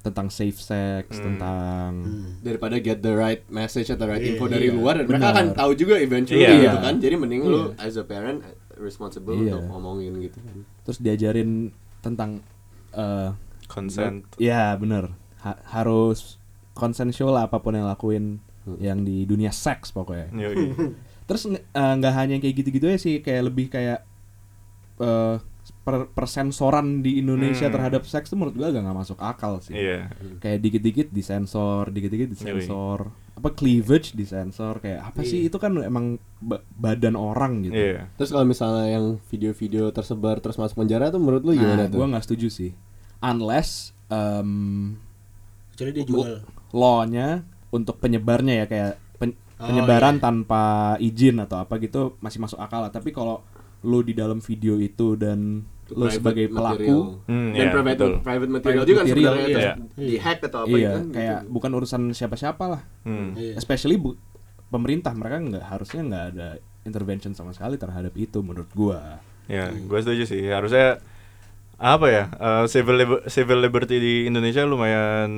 [0.00, 1.24] tentang safe sex, Hmm.
[1.26, 2.40] tentang Hmm.
[2.40, 4.74] daripada get the right message atau right Iya, info dari iya.
[4.74, 6.56] luar dan mereka akan tahu juga eventually Iya.
[6.66, 7.84] gitu kan jadi mending lu Iya.
[7.84, 8.40] as a parent
[8.80, 9.54] responsible Iya.
[9.54, 11.70] untuk ngomongin gitu kan terus diajarin
[12.00, 12.40] tentang
[12.90, 13.30] eh
[13.66, 14.26] Consent.
[14.36, 16.36] ya bener Ha- harus
[16.72, 18.76] konsensual lah apa pun yang lakuin Hmm.
[18.76, 20.28] yang di dunia seks pokoknya.
[20.32, 20.68] Yoi.
[21.24, 21.56] Terus eh,
[21.96, 24.04] nggak hanya kayak gitu-gitu aja sih, kayak lebih kayak
[24.98, 25.36] eh
[25.80, 27.74] per persensoran di Indonesia Hmm.
[27.74, 29.72] terhadap seks tuh menurut gua agak nggak masuk akal sih.
[29.72, 30.12] Iya.
[30.40, 33.08] Kayak dikit-dikit disensor, dikit-dikit disensor.
[33.40, 35.48] Apa cleavage disensor kayak apa sih Iya.
[35.48, 36.06] itu kan emang
[36.38, 37.72] ba- badan orang gitu.
[37.74, 38.12] Iya.
[38.14, 41.96] terus kalau misalnya yang video-video tersebar terus masuk penjara tuh menurut lu gimana Nah, tuh
[41.96, 42.70] gua nggak setuju sih.
[43.18, 44.96] Unless em,
[45.70, 46.30] kecuali dia jual
[46.70, 50.22] law-nya untuk penyebarnya ya kayak pen- Oh, penyebaran iya.
[50.22, 50.64] tanpa
[50.98, 52.88] izin atau apa gitu masih masuk akal lah.
[52.88, 53.40] Tapi kalau
[53.80, 56.56] lu di dalam video itu dan Private sebagai material.
[56.56, 58.12] pelaku Hmm, dan iya, private betul.
[58.20, 59.68] private material Private juga kan material, sebenarnya terus
[60.00, 61.50] di hack atau apa iya kan kayak gitu.
[61.50, 62.82] bukan urusan siapa-siapa lah.
[63.02, 63.28] Hmm.
[63.34, 63.54] Iya.
[63.56, 64.18] Especially bu-
[64.68, 66.48] pemerintah mereka nggak harusnya nggak ada
[66.82, 69.18] intervention sama sekali terhadap itu menurut gua.
[69.44, 70.46] Ya, gue setuju sih.
[70.46, 71.02] Harusnya
[71.76, 72.24] apa ya?
[72.30, 75.30] eh, civil liber- civil liberty di Indonesia lumayan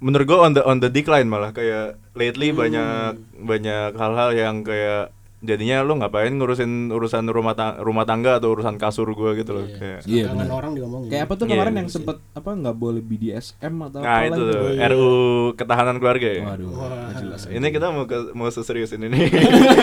[0.00, 2.58] menurut gue on the on the decline malah kayak lately Hmm.
[2.58, 8.52] banyak banyak hal-hal yang kayak jadinya lu ngapain ngurusin urusan rumah ta- rumah tangga atau
[8.52, 9.72] urusan kasur gue gitu loh Iya.
[9.74, 10.54] kayak Iya, Belakangan benar.
[10.54, 13.98] orang diomongin Kayak apa tuh Iya, kemarin iya yang sempet apa nggak boleh BDSM atau
[13.98, 14.86] nah apa itu tuh Oh, iya.
[14.86, 15.08] RU
[15.54, 17.10] ketahanan keluarga ya Waduh, Wah.
[17.14, 17.40] jelas.
[17.48, 19.26] ini kita mau ke mau seserius ini nih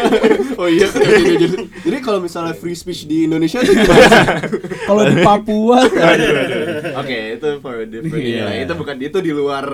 [0.62, 1.02] oh iya kan
[1.80, 4.46] jadi, kalau misalnya free speech di Indonesia tuh gimana
[4.88, 5.80] Kalau di Papua
[6.96, 8.44] oke itu for a different Iya.
[8.44, 8.54] lah.
[8.60, 9.66] itu bukan itu di luar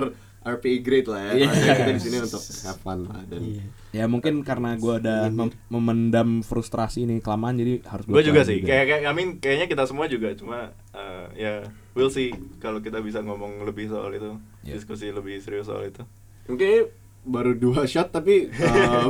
[0.44, 1.32] RPI grade lah ya.
[1.34, 1.46] Iya.
[1.48, 3.64] Maksudnya kita di sini untuk have fun lah dan Iya.
[3.90, 8.60] Ya mungkin karena gue udah mem- memendam frustrasi ini kelamaan jadi harus gue juga sih.
[8.60, 11.54] kayak kayak I mean, kayaknya kita semua juga cuma eh, ya
[11.92, 12.28] we'll see
[12.58, 14.76] kalau kita bisa ngomong lebih soal itu Iya.
[14.76, 16.02] diskusi lebih serius soal itu.
[16.44, 16.92] Mungkin
[17.24, 18.52] baru dua shot tapi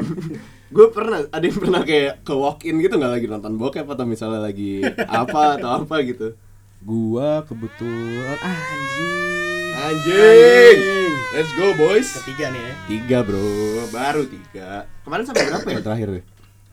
[0.74, 3.12] gue pernah ada yang pernah kayak ke walk in gitu nggak?
[3.12, 6.36] Lagi nonton bokep atau misalnya lagi apa atau apa gitu?
[6.78, 9.72] Gua kebetulan ah, anjing.
[9.74, 11.03] anjing
[11.34, 12.14] let's go boys.
[12.22, 12.72] Ketiga nih ya.
[12.86, 13.42] Tiga bro.
[13.90, 14.86] Baru tiga.
[15.02, 15.80] Kemarin sampai berapa ya?
[15.82, 16.22] Terakhir ya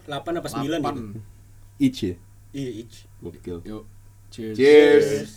[0.05, 1.01] 8 apa 9 gitu?
[1.81, 2.15] Each ya?
[2.53, 2.95] Iya each.
[3.25, 3.57] Gokil.
[3.65, 3.83] Yuk.
[4.29, 4.55] Cheers.
[4.55, 5.31] cheers.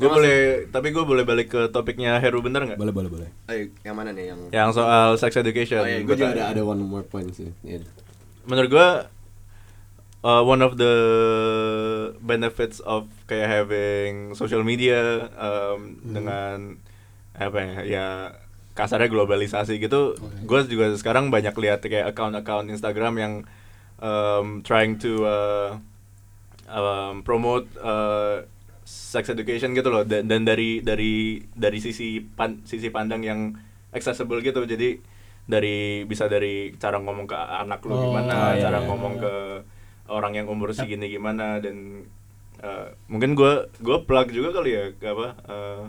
[0.00, 0.38] Gue boleh
[0.72, 2.76] tapi gue boleh balik ke topiknya Heru bentar nggak?
[2.76, 3.28] Boleh boleh boleh.
[3.48, 4.32] Ayo, yang mana nih?
[4.32, 7.52] Yang yang soal sex education oh, iya, gue juga ada ada one more point sih.
[7.64, 7.84] Iya.
[8.48, 8.88] menurut gue
[10.24, 10.94] uh, one of the
[12.20, 16.80] benefits of kayak having social media um, dengan
[17.36, 18.06] apa ya ya
[18.76, 23.34] kasarnya globalisasi gitu gue juga sekarang banyak lihat kayak account-account Instagram yang
[24.00, 25.76] um, trying to uh,
[26.70, 28.44] um, promote uh,
[28.90, 33.54] sex education gitu loh dan, dan dari dari dari sisi pan, sisi pandang yang
[33.94, 34.66] accessible gitu.
[34.66, 34.98] Jadi
[35.46, 38.86] dari bisa dari cara ngomong ke anak lu Oh, gimana iya, cara iya.
[38.86, 39.34] ngomong ke
[40.10, 42.04] orang yang umur segini gimana dan
[42.60, 45.82] uh, mungkin gue gue plug juga kali ya apa uh,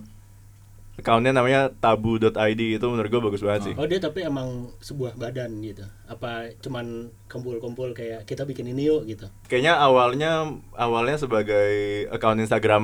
[0.94, 5.60] accountnya namanya tabu.id itu menurut gue bagus banget sih oh dia tapi emang sebuah badan
[5.60, 11.72] gitu apa cuman kumpul-kumpul kayak kita bikin ini yuk gitu kayaknya awalnya awalnya sebagai
[12.08, 12.84] account Instagram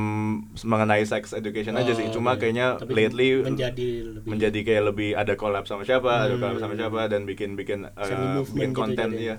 [0.58, 2.42] mengenai sex education aja sih Oh, cuma oke.
[2.42, 6.42] kayaknya Tapi lately menjadi lebih menjadi kayak lebih ada collab sama siapa ada Hmm.
[6.42, 9.26] collab sama siapa dan bikin bikin uh, bikin gitu konten jadi.
[9.26, 9.36] ya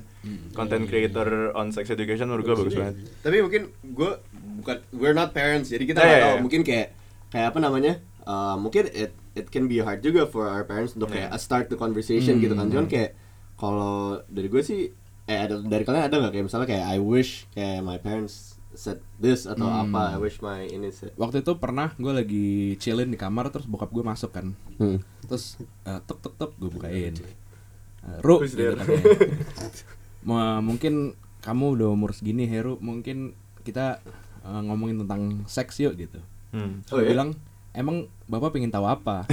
[0.53, 3.09] content creator on sex education menurut gue bagus banget ya.
[3.23, 4.11] tapi mungkin gue
[4.59, 6.43] bukan we're not parents jadi kita Iya, nggak iya, tahu iya.
[6.43, 6.89] mungkin kayak
[7.29, 7.93] kayak apa namanya
[8.29, 11.39] uh, mungkin it it can be hard juga for our parents untuk kayak Iya.
[11.39, 12.45] start the conversation Hmm.
[12.45, 13.17] gitu kan cuman kayak
[13.55, 14.93] kalau dari gue sih
[15.25, 19.01] eh ada dari kalian ada nggak kayak misalnya kayak I wish kayak my parents said
[19.17, 19.89] this atau Hmm.
[19.89, 23.65] apa I wish my ini said waktu itu pernah gue lagi chillin di kamar terus
[23.65, 25.01] bokap gue masuk kan Hmm.
[25.23, 27.17] terus eh, tek tek tek gue bukain
[27.99, 28.79] Eh, Ru gitu there?
[28.79, 29.05] katanya.
[30.23, 33.99] Ma- mungkin kamu udah umur segini Heru mungkin kita
[34.41, 36.81] eh, ngomongin tentang seks yuk gitu Hmm.
[36.89, 37.13] Oh, iya?
[37.13, 37.37] bilang
[37.73, 39.25] emang bapak pengen tahu apa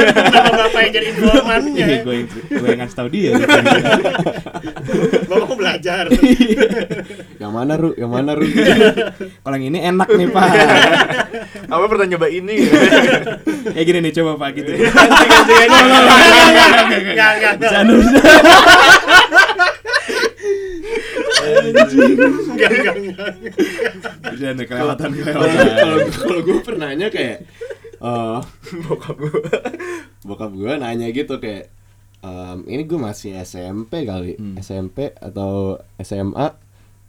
[0.00, 1.84] Kenapa bapak yang jadi informannya?
[1.86, 3.46] Ini gue yang gue yang ngasih tahu dia gitu.
[5.30, 6.04] bapak mau belajar.
[7.42, 8.46] yang mana Ru yang mana Ru
[9.42, 10.48] kalau yang ini enak nih pak
[11.70, 12.56] Apa pernah nyoba ini?
[13.74, 14.70] kayak gini nih coba pak gitu
[17.10, 18.96] Enggak, enggak, enggak.
[21.40, 22.26] Bercanda.
[22.26, 23.30] Enggak, enggak, enggak.
[24.22, 27.38] Bercanda, kelewatan kalau kelewatan kalau gue pernahnya kayak
[27.98, 28.40] eh
[28.82, 29.32] Bokap gue.
[30.22, 31.68] bokap gue nanya gitu kayak
[32.20, 34.56] em, ini gue masih SMP kali Hmm.
[34.56, 36.46] SMP atau SMA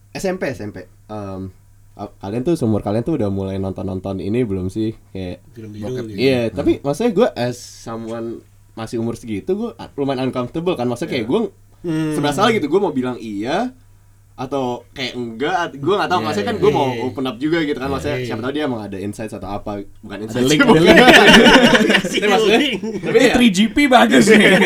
[0.10, 1.52] SMP SMP Em,
[1.94, 5.72] a- kalian tuh seumur kalian tuh udah mulai nonton nonton ini belum sih kayak Film
[5.72, 6.16] biru gitu.
[6.18, 8.40] iya tapi maksudnya gue as someone
[8.74, 11.42] masih umur segitu gue lumayan uncomfortable kan maksudnya kayak gue
[11.82, 12.14] Hmm.
[12.14, 13.74] sebelah salah gitu gue mau bilang iya
[14.42, 16.78] atau kayak enggak gue nggak tahu Iya, maksudnya kan iya, gue iya.
[16.80, 18.26] mau open up juga gitu kan maksudnya Iya.
[18.26, 20.98] siapa tahu dia emang ada insights atau apa bukan ada insights link sih, link
[22.02, 22.80] Tapi maksudnya- link.
[23.00, 24.42] tapi ya 3GP bagus nih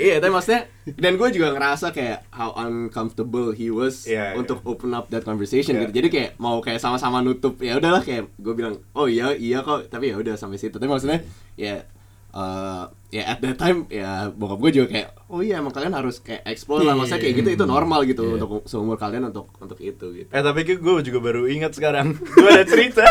[0.00, 0.62] Iya, tapi maksudnya
[0.96, 4.34] dan gue juga ngerasa kayak how uncomfortable he was Iya, iya.
[4.34, 5.80] untuk open up that conversation Iya.
[5.82, 5.92] gitu.
[5.94, 9.86] Jadi kayak mau kayak sama-sama nutup ya udahlah kayak gue bilang oh iya iya kok
[9.86, 10.72] tapi ya udah sampai situ.
[10.72, 11.20] Tapi maksudnya
[11.54, 11.84] ya
[12.30, 16.18] eh, ya at that time ya bokap gue juga kayak oh iya emang kalian harus
[16.18, 18.34] kayak explore lah maksudnya kayak gitu itu normal gitu Iya.
[18.38, 20.30] untuk seumur kalian untuk untuk itu gitu.
[20.30, 22.14] Eh tapi gue juga baru ingat sekarang.
[22.36, 23.02] Gue ada cerita.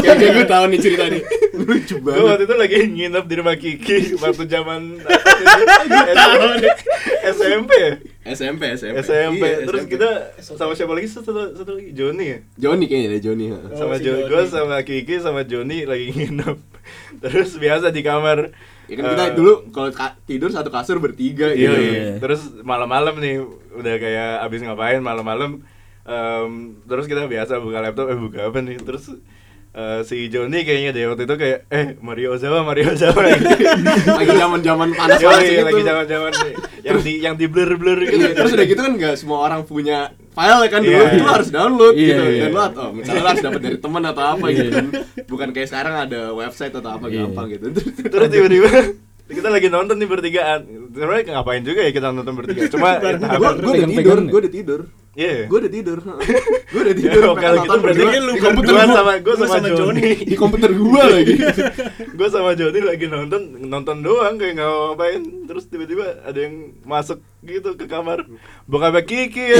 [0.00, 1.22] kayak kayak gue tahu nih cerita nih.
[1.60, 2.24] Lucu Gue banget.
[2.26, 4.80] waktu itu lagi nginep di rumah Kiki waktu zaman
[7.26, 7.72] SMP?
[8.26, 8.96] SMP SMP.
[8.98, 9.42] SMP.
[9.42, 9.92] Iya, Terus SMP.
[9.94, 10.08] kita
[10.38, 12.38] sama siapa lagi satu satu lagi Joni ya?
[12.56, 13.44] Joni kayaknya deh Joni.
[13.48, 13.58] ha.
[13.60, 14.28] Oh, sama si Jo Joni.
[14.28, 16.56] gue sama Kiki sama Joni lagi nginep.
[17.22, 18.48] Terus biasa di kamar.
[18.84, 21.76] Ya kan kita eh, dulu kalau ka- tidur satu kasur bertiga Iya, gitu.
[21.76, 22.04] iya.
[22.18, 23.40] Terus malam-malam nih
[23.74, 25.64] udah kayak abis ngapain malam-malam
[26.02, 26.52] em,
[26.84, 29.08] terus kita biasa buka laptop eh buka apa nih terus
[29.74, 33.44] eh, si Joni kayaknya deh waktu itu kayak eh Mario Ozawa Mario Ozawa lagi
[34.22, 35.64] lagi zaman-zaman panas-panas Yoi, gitu.
[35.66, 38.22] lagi zaman-zaman nih, yang di yang di blur blur gitu.
[38.30, 41.48] terus udah gitu kan nggak semua orang punya file ya kan dulu Iya, itu harus
[41.50, 42.22] download Iya, gitu.
[42.24, 42.42] iya.
[42.46, 44.56] download oh misalnya harus dapat dari teman atau apa Iya.
[44.56, 44.70] gitu.
[44.70, 44.86] Kan
[45.24, 47.18] bukan kayak sekarang ada website atau apa Iya.
[47.24, 47.64] gampang gitu.
[48.04, 48.70] Terus tiba-tiba
[49.24, 50.60] kita lagi nonton nih bertigaan.
[50.92, 53.16] Sebenarnya ngapain juga ya kita nonton bertiga cuma gue
[53.56, 54.80] gue udah tidur gue udah tidur
[55.14, 55.46] Iya.
[55.46, 58.72] gue udah tidur gue udah tidur Ya, sampai kalau gitu berarti berdua lu kan komputer
[58.74, 60.10] gua sama gua Gua sama, sama Joni.
[60.30, 61.34] Di komputer gua lagi.
[62.18, 65.22] Gue sama Joni lagi nonton nonton doang kayak nggak ngapain.
[65.50, 68.22] Terus tiba-tiba ada yang masuk gitu ke kamar.
[68.66, 69.42] Bokapnya Kiki.
[69.54, 69.58] Ya.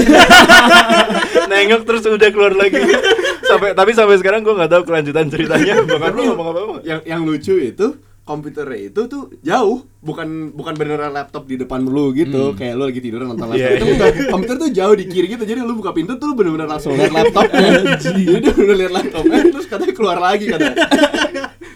[1.50, 2.78] nengok terus udah keluar lagi.
[3.44, 5.82] Sampai tapi sampai sekarang gue nggak tahu kelanjutan ceritanya.
[5.82, 9.84] Bokap lu ngomong apa apa yang yang lucu itu komputernya itu tuh jauh.
[10.04, 12.56] Bukan bukan beneran laptop di depan lu gitu.
[12.56, 13.60] Kayak lu lagi tidur nonton laptop.
[13.60, 13.94] Iya, itu iya.
[13.94, 14.12] enggak.
[14.32, 15.44] komputer tuh jauh di kiri gitu.
[15.44, 17.70] Jadi lu buka pintu tuh lu bener-bener langsung lihat laptopnya.
[18.04, 20.66] Jadi dia bener lihat laptopnya terus katanya keluar lagi kata.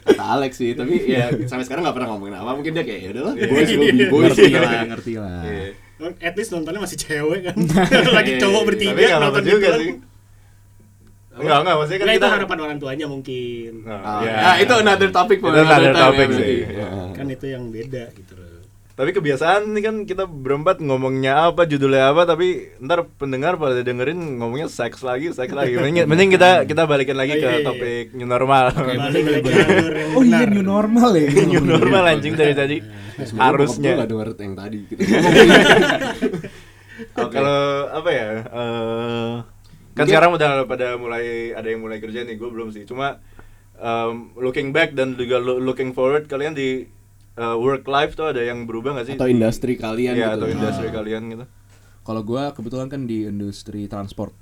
[0.09, 2.51] Kata Alex sih tapi ya sampai sekarang nggak pernah ngomongin apa.
[2.57, 5.41] Mungkin dia kayak ya udahlah boys will be boys ngerti lah ngerti lah.
[5.45, 5.69] Iya.
[6.25, 7.57] At least nontonnya masih cewek kan.
[8.17, 8.69] Lagi Iya, cowok iya.
[8.69, 9.93] bertiga nonton juga gitu sih
[11.38, 13.70] Enggak, enggak, maksudnya kan Nah, itu kita harapan orang tuanya mungkin.
[13.83, 14.35] Nah, Ah, ya.
[14.37, 16.74] ya, itu another topic Itu another topic sih, berarti.
[16.74, 16.88] iya.
[17.12, 18.46] Kan itu yang beda gitu loh.
[18.92, 24.42] Tapi kebiasaan nih kan kita berempat ngomongnya apa, judulnya apa, tapi ntar pendengar pada dengerin
[24.42, 25.79] ngomongnya seks lagi, seks lagi.
[25.79, 27.62] Mending, mending kita kita balikin lagi Oh, iya, ke iya.
[27.62, 28.74] topik new normal.
[28.74, 32.83] Balik ke yang oh iya new normal ya new normal anjing dari tadi.
[32.83, 34.03] Gua Harusnya.
[34.03, 34.98] nggak denger yang tadi gitu.
[37.14, 37.31] Oke.
[37.31, 37.62] Kalau
[37.94, 38.29] apa ya?
[38.42, 39.33] eh,
[39.99, 42.87] kan Mungkin- sekarang udah pada mulai ada yang mulai kerja nih, gue belum sih.
[42.87, 43.19] Cuma
[43.77, 46.87] em, looking back dan juga lo- looking forward, kalian di
[47.35, 49.15] eh, work life tuh ada yang berubah gak sih?
[49.15, 50.37] atau industri kalian Iya, gitu.
[50.37, 50.93] atau industri Ah.
[50.93, 51.45] kalian gitu.
[52.03, 54.35] Kalau gua kebetulan kan di industri transport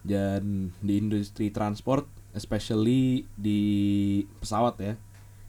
[0.00, 3.60] dan di industri transport, especially di
[4.38, 4.94] pesawat ya,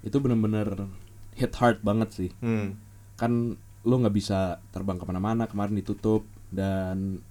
[0.02, 0.92] itu bener-bener
[1.34, 2.30] hit hard banget sih.
[2.40, 2.76] Hmm.
[3.16, 6.22] Kan lu nggak bisa terbang ke mana-mana kemarin ditutup
[6.52, 7.24] dan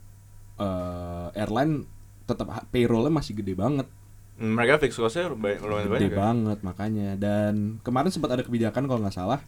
[0.60, 1.88] eh, airline
[2.22, 3.88] tetap payrollnya masih gede banget,
[4.36, 6.10] Hmm, Mereka fix costnya lumayan lumayan gede banyak.
[6.10, 6.16] ya?
[6.16, 7.08] banget makanya.
[7.14, 9.40] Dan kemarin sempat ada kebijakan kalau nggak salah,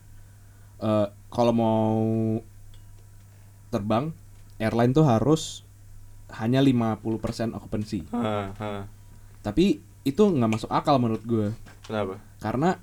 [0.78, 1.96] eh, kalau mau
[3.68, 4.12] terbang
[4.58, 5.64] airline tuh harus
[6.34, 7.08] hanya 50%
[7.52, 8.04] occupancy.
[8.10, 8.72] Ha, ha.
[9.40, 11.48] Tapi itu nggak masuk akal menurut gue.
[11.82, 12.20] Kenapa?
[12.36, 12.76] Karena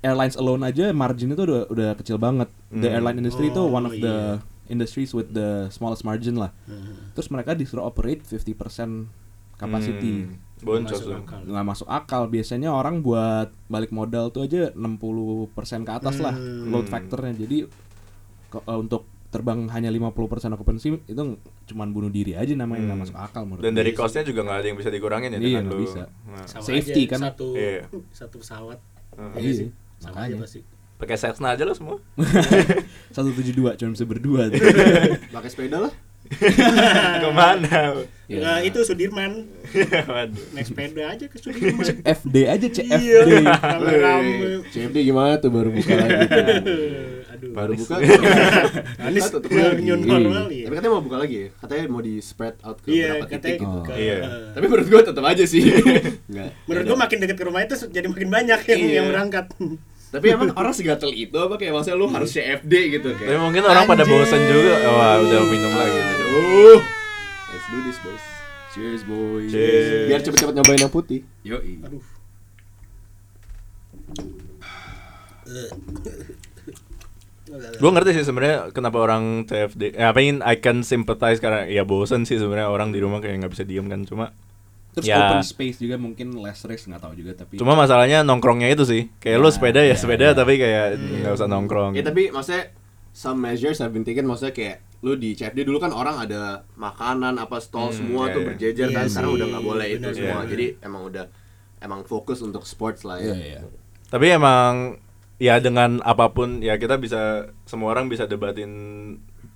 [0.00, 2.48] airlines alone aja margin itu udah udah kecil banget.
[2.68, 2.94] The Hmm.
[2.94, 4.52] airline industry itu Oh, one of the iya.
[4.66, 6.50] Industries with the smallest margin lah.
[6.64, 7.12] Hmm.
[7.12, 9.08] Terus mereka disuruh operate 50%
[9.54, 10.26] capacity.
[10.26, 11.40] Hmm, boncos akal.
[11.44, 16.70] nggak masuk akal biasanya orang buat balik modal tuh aja 60% ke atas lah Hmm.
[16.70, 17.68] load factornya jadi
[18.48, 21.22] ke- eh, untuk terbang hanya 50% occupancy itu
[21.66, 23.04] cuman bunuh diri aja namanya nggak Hmm.
[23.04, 25.62] masuk akal menurut Dan dari costnya juga nggak ada yang bisa dikurangin ya Iya, dengan
[25.66, 25.82] nggak lu.
[25.84, 26.02] bisa.
[26.24, 27.20] Nah, Sama Safety aja, kan?
[27.26, 27.82] Satu Iya.
[28.10, 28.78] satu pesawat.
[29.12, 29.34] Heeh.
[29.36, 29.68] Iya sih.
[29.96, 30.26] Sama makanya.
[30.30, 30.60] aja pasti.
[30.94, 31.98] Pakai Cessna aja lah semua.
[33.14, 34.46] 172 cuma bisa berdua.
[35.34, 35.92] Pakai sepeda lah.
[37.20, 38.00] Ke mana?
[38.24, 38.40] Iya.
[38.40, 39.44] Nah, itu Sudirman
[40.56, 41.84] naik sepeda aja ke Sudirman.
[42.00, 43.20] FD aja CFD Iya,
[43.52, 44.64] rame-rame.
[44.72, 46.24] CFD gimana tuh baru buka lagi.
[47.28, 47.52] Aduh.
[47.52, 48.00] Baru buka.
[49.04, 49.84] Anies tutup lagi.
[49.84, 50.64] new normal ya.
[50.64, 51.48] Tapi katanya mau buka lagi ya.
[51.60, 53.78] Katanya mau di spread out ke Iya, berapa titik gitu.
[53.84, 54.16] ke, Iya.
[54.56, 55.62] Tapi menurut gua tetap aja sih.
[56.24, 56.48] Enggak.
[56.64, 58.94] menurut gua makin dekat ke rumah itu jadi makin banyak yang Iya.
[58.96, 59.46] yang berangkat.
[60.14, 63.42] Tapi emang orang segatel itu apa kayak maksudnya lu harus CFD gitu Tapi kayak.
[63.42, 64.74] mungkin orang pada bosen juga.
[64.86, 65.98] Wah, udah minum lagi.
[65.98, 66.78] Aduh.
[67.50, 68.24] Let's do this, boys.
[68.70, 70.10] cheers boy Cheers.
[70.10, 71.26] Biar cepet-cepet nyobain yang putih.
[71.42, 71.82] Yoi.
[71.82, 72.02] Aduh.
[77.78, 79.94] Gue ngerti sih sebenarnya kenapa orang CFD.
[79.94, 83.44] Ya, I mean I can sympathize karena ya bosen sih sebenarnya orang di rumah kayak
[83.44, 84.02] nggak bisa diem kan.
[84.08, 84.34] Cuma
[84.94, 85.18] terus Ya.
[85.18, 89.10] open space juga mungkin less risk nggak tahu juga tapi cuma masalahnya nongkrongnya itu sih.
[89.18, 90.32] Kayak lu Ya, sepeda ya ya, sepeda ya.
[90.32, 91.92] tapi kayak nggak usah nongkrong.
[91.92, 92.70] Ya tapi maksudnya
[93.10, 97.36] some measures have been taken maksudnya kayak lu di CFD dulu kan orang ada makanan
[97.36, 98.48] apa stall Hmm, semua iya, tuh iya.
[98.48, 100.48] berjejer Iya kan sekarang sih, udah nggak boleh itu benar, semua benar.
[100.48, 101.24] jadi emang udah
[101.78, 103.60] emang fokus untuk sports lah ya Iya, iya.
[104.08, 104.96] Tapi emang
[105.36, 107.20] ya dengan apa pun ya kita bisa
[107.64, 108.70] semua orang bisa debatin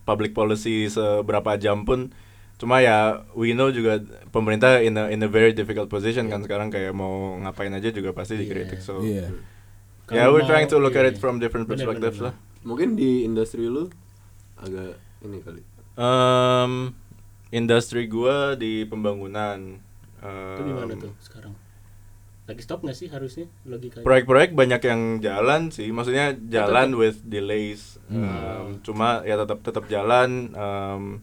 [0.03, 2.11] public policy seberapa jam pun
[2.59, 2.99] cuma ya
[3.33, 7.39] we know juga pemerintah in a, in a very difficult position kan sekarang kayak mau
[7.39, 9.25] ngapain aja juga pasti dikritik so Iya.
[9.25, 9.31] yeah
[10.05, 13.23] Kalau we're mau- trying to look at iya, it from different perspectives lah mungkin di
[13.23, 13.87] industri lu
[14.57, 15.63] agak ini kali
[15.95, 16.91] um,
[17.51, 19.79] industri gua di pembangunan
[20.19, 21.55] Itu gimana Um, tuh sekarang?
[22.45, 24.03] Lagi stop nggak sih harusnya logikanya?
[24.03, 28.25] proyek-proyek banyak yang jalan sih maksudnya jalan with delays Hmm.
[28.25, 31.21] Um, cuma ya tetap tetap jalan um,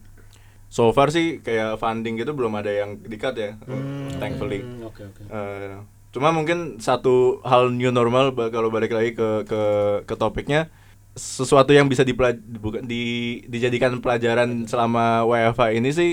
[0.76, 5.02] so far sih kayak funding gitu belum ada yang dikat ya Hmm, thankfully hmm, Oke
[5.02, 5.22] oke.
[5.26, 5.80] Uh,
[6.12, 9.62] cuma mungkin satu hal new normal kalau balik lagi ke ke
[10.04, 10.68] ke topiknya
[11.14, 13.04] sesuatu yang bisa dipelaj- bukan di
[13.48, 16.12] dijadikan pelajaran selama WFH ini sih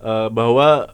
[0.00, 0.92] uh, bahwa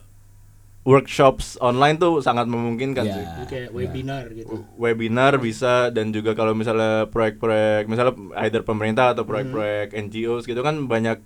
[0.85, 3.15] workshops online tuh sangat memungkinkan Ya.
[3.15, 4.55] sih Ini kayak webinar gitu.
[4.77, 10.85] webinar bisa dan juga kalau misalnya proyek-proyek misalnya either pemerintah atau proyek-proyek NGOs gitu kan
[10.85, 11.19] banyak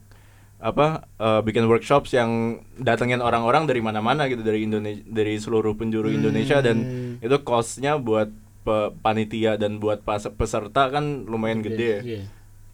[0.58, 2.30] apa eh, bikin workshops yang
[2.74, 6.76] datengin orang-orang dari mana-mana gitu dari Indonesia dari seluruh penjuru Indonesia dan
[7.16, 8.26] itu costnya buat
[8.60, 10.02] pe- panitia dan buat
[10.34, 12.00] peserta kan lumayan gede ya.
[12.02, 12.22] Iya.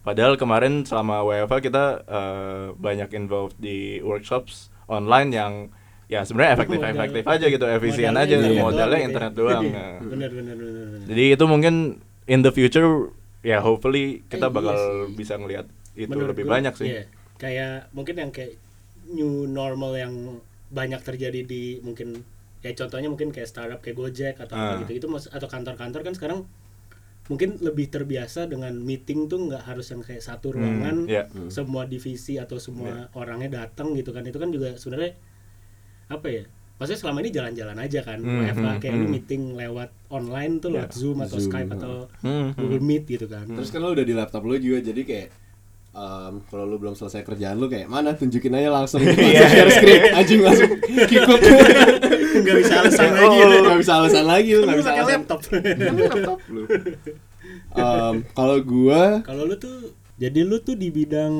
[0.00, 5.52] Padahal kemarin selama WFH kita eh, banyak involved di workshops online yang
[6.04, 9.38] ya sebenarnya efektif-efektif aja gitu, efisien Modalnya aja, internet modalnya doang gitu internet ya.
[9.38, 9.62] doang.
[9.66, 9.92] Nah.
[10.02, 10.84] Bener bener bener.
[10.86, 11.00] bener.
[11.04, 11.74] Jadi itu mungkin
[12.24, 12.88] in the future
[13.40, 15.12] ya hopefully kita Eh, iya bakal sih.
[15.14, 16.88] bisa ngelihat itu Menurut lebih gua, banyak sih.
[16.90, 17.02] iya.
[17.38, 18.56] Kayak mungkin yang kayak
[19.10, 20.40] new normal yang
[20.72, 22.24] banyak terjadi di mungkin
[22.64, 26.40] ya contohnya mungkin kayak startup kayak Gojek atau apa gitu itu atau kantor-kantor kan sekarang
[27.28, 31.24] mungkin lebih terbiasa dengan meeting tuh nggak harus yang kayak satu Hmm, ruangan iya.
[31.52, 35.12] semua divisi atau semua orangnya datang gitu kan itu kan juga sebenarnya
[36.08, 36.44] apa ya
[36.76, 39.08] maksudnya selama ini jalan-jalan aja kan Hmm, WFH hmm, kayak hmm.
[39.08, 41.76] meeting lewat online tuh lewat Ya, Zoom atau Zoom, Skype hmm.
[41.80, 42.60] atau Hmm, hmm.
[42.60, 45.28] Google Meet gitu kan terus kan lu udah di laptop lu juga jadi kayak
[45.94, 49.00] em, kalau lu belum selesai kerjaan lu kayak mana tunjukin aja langsung.
[49.06, 49.14] Iya.
[49.14, 50.70] langsung share screen anjing langsung
[51.06, 51.40] kikuk.
[52.34, 53.56] Nggak bisa alasan Oh, lagi Lu.
[53.62, 55.14] nggak bisa alasan lagi lu nggak bisa pakai alasan.
[55.14, 55.40] laptop.
[55.94, 56.38] Laptop?
[56.50, 56.62] Lu.
[57.74, 59.76] Em, kalau gua kalau lu tuh
[60.14, 61.34] jadi lu tuh di bidang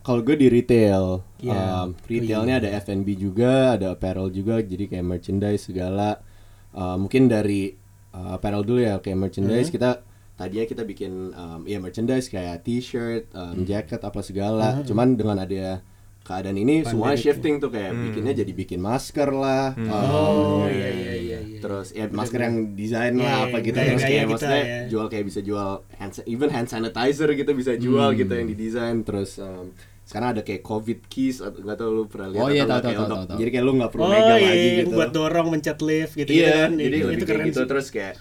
[0.00, 1.82] Kalau gue di retail, Iya.
[1.82, 6.22] um, retailnya ada F&B juga, ada apparel juga, jadi kayak merchandise segala.
[6.70, 7.74] Uh, mungkin dari
[8.14, 13.32] uh, apparel dulu ya, kayak merchandise kita tadinya kita bikin um, ya merchandise kayak t-shirt,
[13.32, 14.80] um, jacket apa segala.
[14.82, 15.80] Cuman dengan ada
[16.22, 19.72] keadaan ini semua Pandemic shifting tuh kayak bikinnya jadi bikin masker lah.
[19.72, 23.56] um, oh iya iya iya iya Terus ya masker yang desain Iya, lah iya, apa
[23.60, 24.80] gitu terus kayak kita maksudnya ya.
[24.86, 28.18] jual kayak bisa jual hand even hand sanitizer gitu bisa jual Hmm.
[28.18, 29.70] gitu yang didesain terus um,
[30.02, 32.74] sekarang ada kayak covid keys atau nggak tahu lu pernah lihat Oh, atau iya, nggak,
[32.74, 33.38] tahu, kayak tahu, untuk- tahu, tahu.
[33.38, 36.30] jadi kayak lu nggak perlu oh megang iya lagi gitu buat dorong mencet lift gitu
[36.32, 37.68] iya kan jadi itu keren gitu sih.
[37.68, 38.14] terus kayak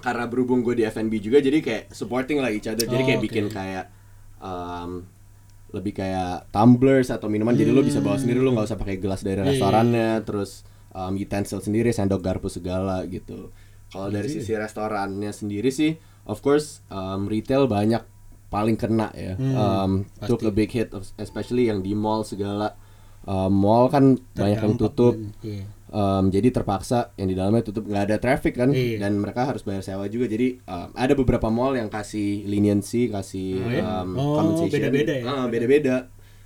[0.00, 3.18] karena berhubung gue di F&B juga jadi kayak supporting lah each other jadi Oh, kayak
[3.18, 3.26] oke.
[3.26, 3.84] bikin kayak
[4.38, 5.04] um,
[5.70, 9.20] lebih kayak tumblers atau minuman jadi lu bisa bawa sendiri lu nggak usah pakai gelas
[9.20, 9.44] dari Hmm.
[9.44, 10.50] Iya, iya, restorannya terus
[10.90, 13.54] um, utensil sendiri sendok garpu segala gitu
[13.86, 18.02] kalau dari sisi restorannya sendiri sih of course um, retail banyak
[18.48, 19.34] paling kena ya.
[19.34, 22.74] Hmm, Um, took a big hit, of- especially yang di mall segala.
[23.22, 25.14] Um, mall kan banyak yang Terdampak tutup.
[25.40, 25.62] iya.
[25.90, 29.02] Um, jadi terpaksa yang di dalamnya tutup nggak ada traffic kan Iya.
[29.02, 33.58] dan mereka harus bayar sewa juga jadi um, ada beberapa mall yang kasih leniency kasih
[33.58, 33.82] Oh, iya?
[33.82, 35.24] um, Oh, compensation beda-beda ya?
[35.26, 35.96] Ah, beda-beda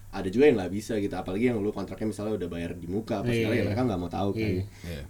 [0.08, 3.20] ada juga yang nggak bisa gitu apalagi yang lu kontraknya misalnya udah bayar di muka
[3.20, 3.64] apa Iya, segala ya iya.
[3.66, 5.02] mereka nggak mau tahu kan Iya.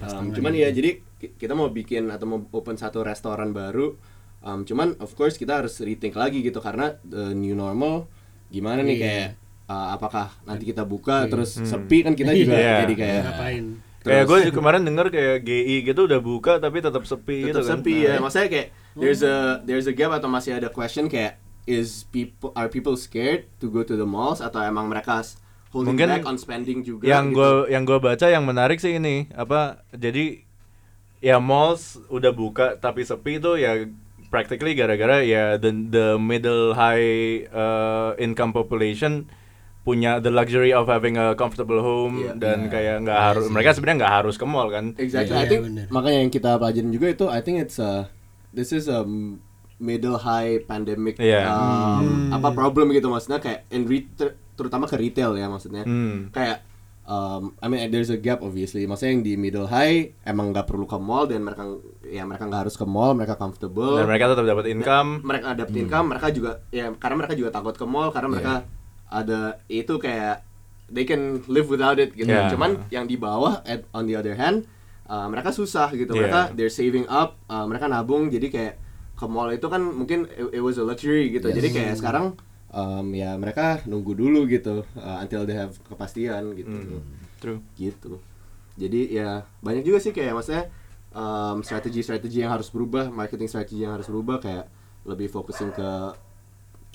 [0.00, 3.98] Um, cuman ya jadi ki- kita mau bikin atau mau open satu restoran baru
[4.40, 8.06] um, cuman of course kita harus rethink lagi gitu karena the new normal
[8.48, 9.02] gimana nih Iya.
[9.02, 9.28] kayak
[9.66, 12.74] uh, apakah nanti kita buka terus sepi kan kita juga Iya.
[12.82, 13.64] jadi kayak ngapain
[14.04, 17.70] Kayak gue kemarin denger kayak GI gitu udah buka tapi tetap sepi gitu tetap kan.
[17.80, 22.04] sepi ya maksudnya kayak there's a there's a gap atau masih ada question kayak is
[22.06, 25.40] people are people scared to go to the malls atau emang mereka s-
[25.72, 27.40] holding Mungkin back on spending juga yang gitu.
[27.40, 30.44] gue yang gue baca yang menarik sih ini apa jadi
[31.18, 33.88] ya malls udah buka tapi sepi itu ya
[34.28, 37.08] practically gara-gara ya the the middle high
[37.48, 39.24] uh, income population
[39.84, 42.32] punya the luxury of having a comfortable home Iya.
[42.34, 45.30] dan kayak nggak harus mereka sebenarnya nggak harus ke mall kan Exactly.
[45.30, 45.86] Iya, I think bener.
[45.88, 48.08] makanya yang kita pelajarin juga itu I think it's a
[48.50, 49.04] this is a
[49.76, 51.44] middle high pandemic Iya.
[51.44, 55.82] um, apa problem gitu maksudnya kayak in re- ter- terutama ke retail ya maksudnya.
[55.82, 56.30] Hmm.
[56.30, 56.62] Kayak
[57.04, 58.86] um, I mean there's a gap obviously.
[58.86, 61.66] Maksudnya yang di middle high emang nggak perlu ke mall dan mereka
[62.06, 63.98] ya mereka nggak harus ke mall, mereka comfortable.
[63.98, 67.74] dan mereka tetap dapat income mereka ada income, mereka juga ya karena mereka juga takut
[67.74, 68.54] ke mall karena mereka
[69.14, 70.42] ada itu kayak
[70.90, 72.26] they can live without it gitu.
[72.26, 72.50] Yeah.
[72.50, 74.66] Cuman yang di bawah at, on the other hand
[75.06, 76.18] uh, mereka susah gitu.
[76.18, 76.26] Yeah.
[76.26, 78.74] Mereka they're saving up, uh, mereka nabung jadi kayak
[79.14, 81.46] ke mall itu kan mungkin it, it was a luxury gitu.
[81.46, 82.34] Jadi kayak sekarang
[82.74, 86.98] um, ya mereka nunggu dulu gitu uh, until they have kepastian gitu.
[87.38, 88.18] true Gitu.
[88.74, 90.66] Jadi ya banyak juga sih kayak maksudnya
[91.14, 94.66] um, strategi-strategi yang harus berubah, marketing strategi yang harus berubah kayak
[95.06, 95.88] lebih fokusin ke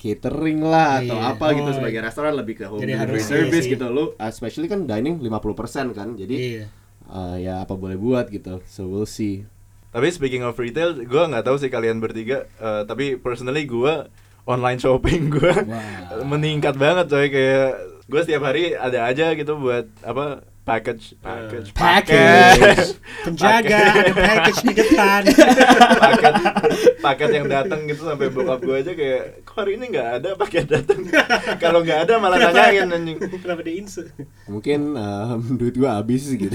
[0.00, 1.30] catering lah atau Iya.
[1.30, 3.72] apa gitu Oh, sebagai restoran lebih ke home delivery harus service iya sih.
[3.72, 6.64] gitu lu especially kan dining 50% kan jadi iya
[7.06, 9.44] uh, ya apa boleh buat gitu so we'll see
[9.88, 12.46] Tapi speaking of retail, gue nggak tahu sih kalian bertiga.
[12.56, 14.06] eh, tapi personally gue
[14.44, 16.22] online shopping gue Wah.
[16.22, 17.74] meningkat banget coy kayak
[18.06, 22.88] gue setiap hari ada aja gitu buat apa package package Package.
[23.26, 25.22] penjaga ada package di depan
[25.98, 26.34] paket
[27.02, 30.70] paket yang datang gitu sampai bokap gue aja kayak kok hari ini nggak ada paket
[30.70, 31.02] datang
[31.58, 34.06] kalau nggak ada malah nanyain anjing kenapa di insu
[34.46, 36.54] mungkin um, duit gua habis gitu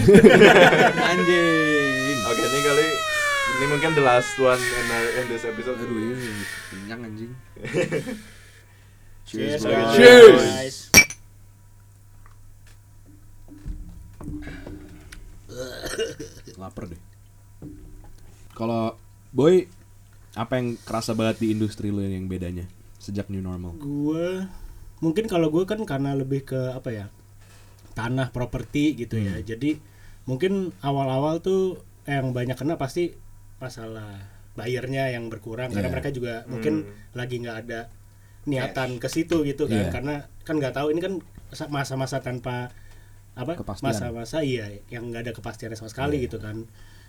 [0.96, 2.18] Anjing.
[2.24, 2.88] oke ini kali
[3.56, 6.28] ini mungkin the last one in, our, in this episode Aduh, ini
[6.72, 7.32] kenyang anjing.
[9.28, 9.72] cheers boys.
[9.72, 9.96] guys.
[9.96, 10.76] Cheers.
[16.62, 17.02] Laper deh.
[18.52, 18.96] Kalau
[19.30, 19.68] boy
[20.34, 22.68] apa yang kerasa banget di industri lo yang bedanya
[23.00, 23.72] sejak new normal?
[23.78, 24.44] gue
[24.98, 27.06] mungkin kalau gue kan karena lebih ke apa ya
[27.94, 29.80] tanah properti gitu ya jadi
[30.26, 33.16] mungkin awal-awal tuh yang banyak kena pasti
[33.58, 35.94] masalah bayarnya yang berkurang karena Iya.
[35.94, 37.88] mereka juga mungkin lagi nggak ada
[38.44, 39.92] niatan ke situ gitu kan Iya.
[39.92, 41.14] karena kan nggak tahu ini kan
[41.48, 42.72] masa- masa-masa tanpa
[43.36, 43.60] apa?
[43.60, 43.86] Kepastian.
[43.92, 46.64] masa-masa iya yang nggak ada kepastian sama sekali gitu kan.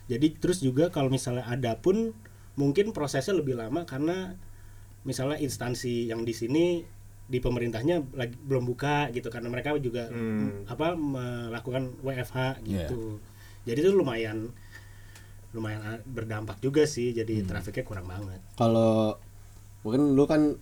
[0.07, 2.15] Jadi terus juga kalau misalnya ada pun
[2.55, 4.35] mungkin prosesnya lebih lama karena
[5.03, 6.83] misalnya instansi yang di sini
[7.27, 9.31] di pemerintahnya lagi belum buka gitu.
[9.31, 10.67] Karena mereka juga Hmm.
[10.67, 13.19] apa melakukan WFH gitu.
[13.67, 14.51] Jadi itu lumayan
[15.55, 17.11] lumayan berdampak juga sih.
[17.11, 18.43] Jadi trafiknya kurang banget.
[18.55, 19.19] Kalau
[19.83, 20.59] mungkin lu kan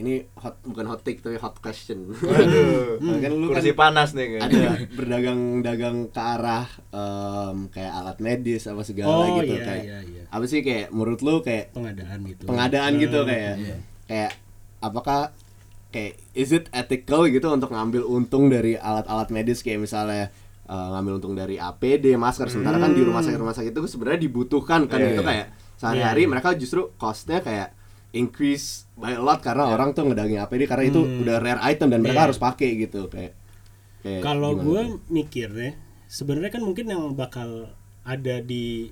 [0.00, 4.26] ini hot bukan hot take tapi hot question Waduh, kan lu kan kursi panas nih
[4.34, 9.84] kayaknya ada berdagang-dagang ke arah em, kayak alat medis apa segala Oh, gitu iya, kayak
[9.84, 10.22] iya, iya.
[10.26, 13.76] apa sih kayak menurut lu kayak pengadaan gitu pengadaan gitu kayak Iya.
[14.04, 14.30] kayak
[14.80, 15.20] apakah
[15.88, 20.30] kayak is it ethical gitu untuk ngambil untung dari alat-alat medis kayak misalnya
[20.64, 24.20] eh, ngambil untung dari APD masker sementara kan di rumah sakit rumah sakit itu sebenarnya
[24.22, 25.28] dibutuhkan kan Iya, itu iya.
[25.28, 26.32] kayak sehari-hari Iya, iya.
[26.32, 27.74] mereka justru costnya kayak
[28.10, 32.00] increase by a lot karena orang tuh ngedaging APD karena itu udah rare item dan
[32.00, 32.26] mereka Iya.
[32.26, 33.32] harus pakai gitu kayak
[34.02, 34.98] kayak kalau gue tuh?
[35.08, 37.70] mikirnya sebenarnya kan mungkin yang bakal
[38.02, 38.90] ada di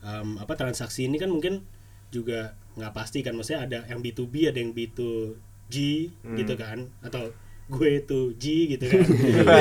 [0.00, 1.62] em, apa transaksi ini kan mungkin
[2.10, 5.74] juga nggak pasti kan maksudnya ada yang B2B ada yang B2G
[6.34, 7.30] gitu kan atau
[7.66, 9.02] gue itu G gitu kan.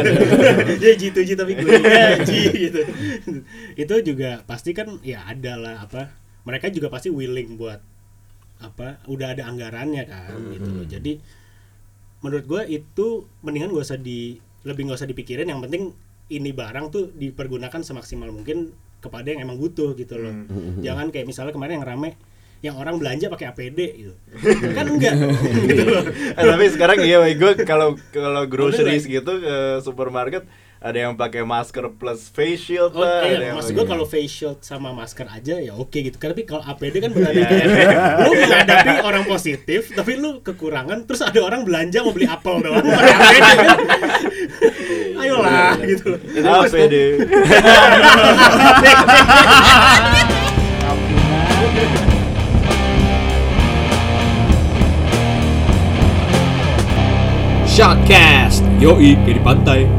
[0.82, 2.82] Dia G2G tapi gue ya G gitu.
[3.74, 6.14] Itu juga pasti kan ya ada lah apa
[6.45, 7.82] mereka juga pasti willing buat
[8.64, 10.86] apa udah ada anggarannya kan gitu loh.
[10.88, 11.20] Jadi
[12.24, 15.47] menurut gue itu mendingan gak usah di lebih nggak usah dipikirin.
[15.47, 15.84] Yang penting
[16.34, 20.34] ini barang tuh dipergunakan semaksimal mungkin kepada yang emang butuh gitu loh.
[20.34, 20.82] Hmm.
[20.82, 22.18] jangan kayak misalnya kemarin yang rame
[22.66, 24.14] yang orang belanja pakai APD gitu.
[24.74, 25.14] Kan enggak.
[25.70, 26.01] Gitu loh.
[26.34, 30.49] Eh, tapi sekarang iya gue kalau kalau groceries gitu ke supermarket
[30.86, 34.06] ada yang pakai masker plus face shield Oh, lah, iya, ada yang maksud gue kalau
[34.06, 36.14] face shield sama masker aja ya oke gitu.
[36.22, 41.42] Tapi kalau APD kan berarti Iya, lu menghadapi orang positif, tapi lu kekurangan, terus ada
[41.42, 43.80] orang belanja mau beli apel doang pakai APD kan.
[45.18, 46.10] Ayolah gitu.
[46.38, 46.96] APD.
[57.66, 59.90] Shotcast, yoi, di pantai.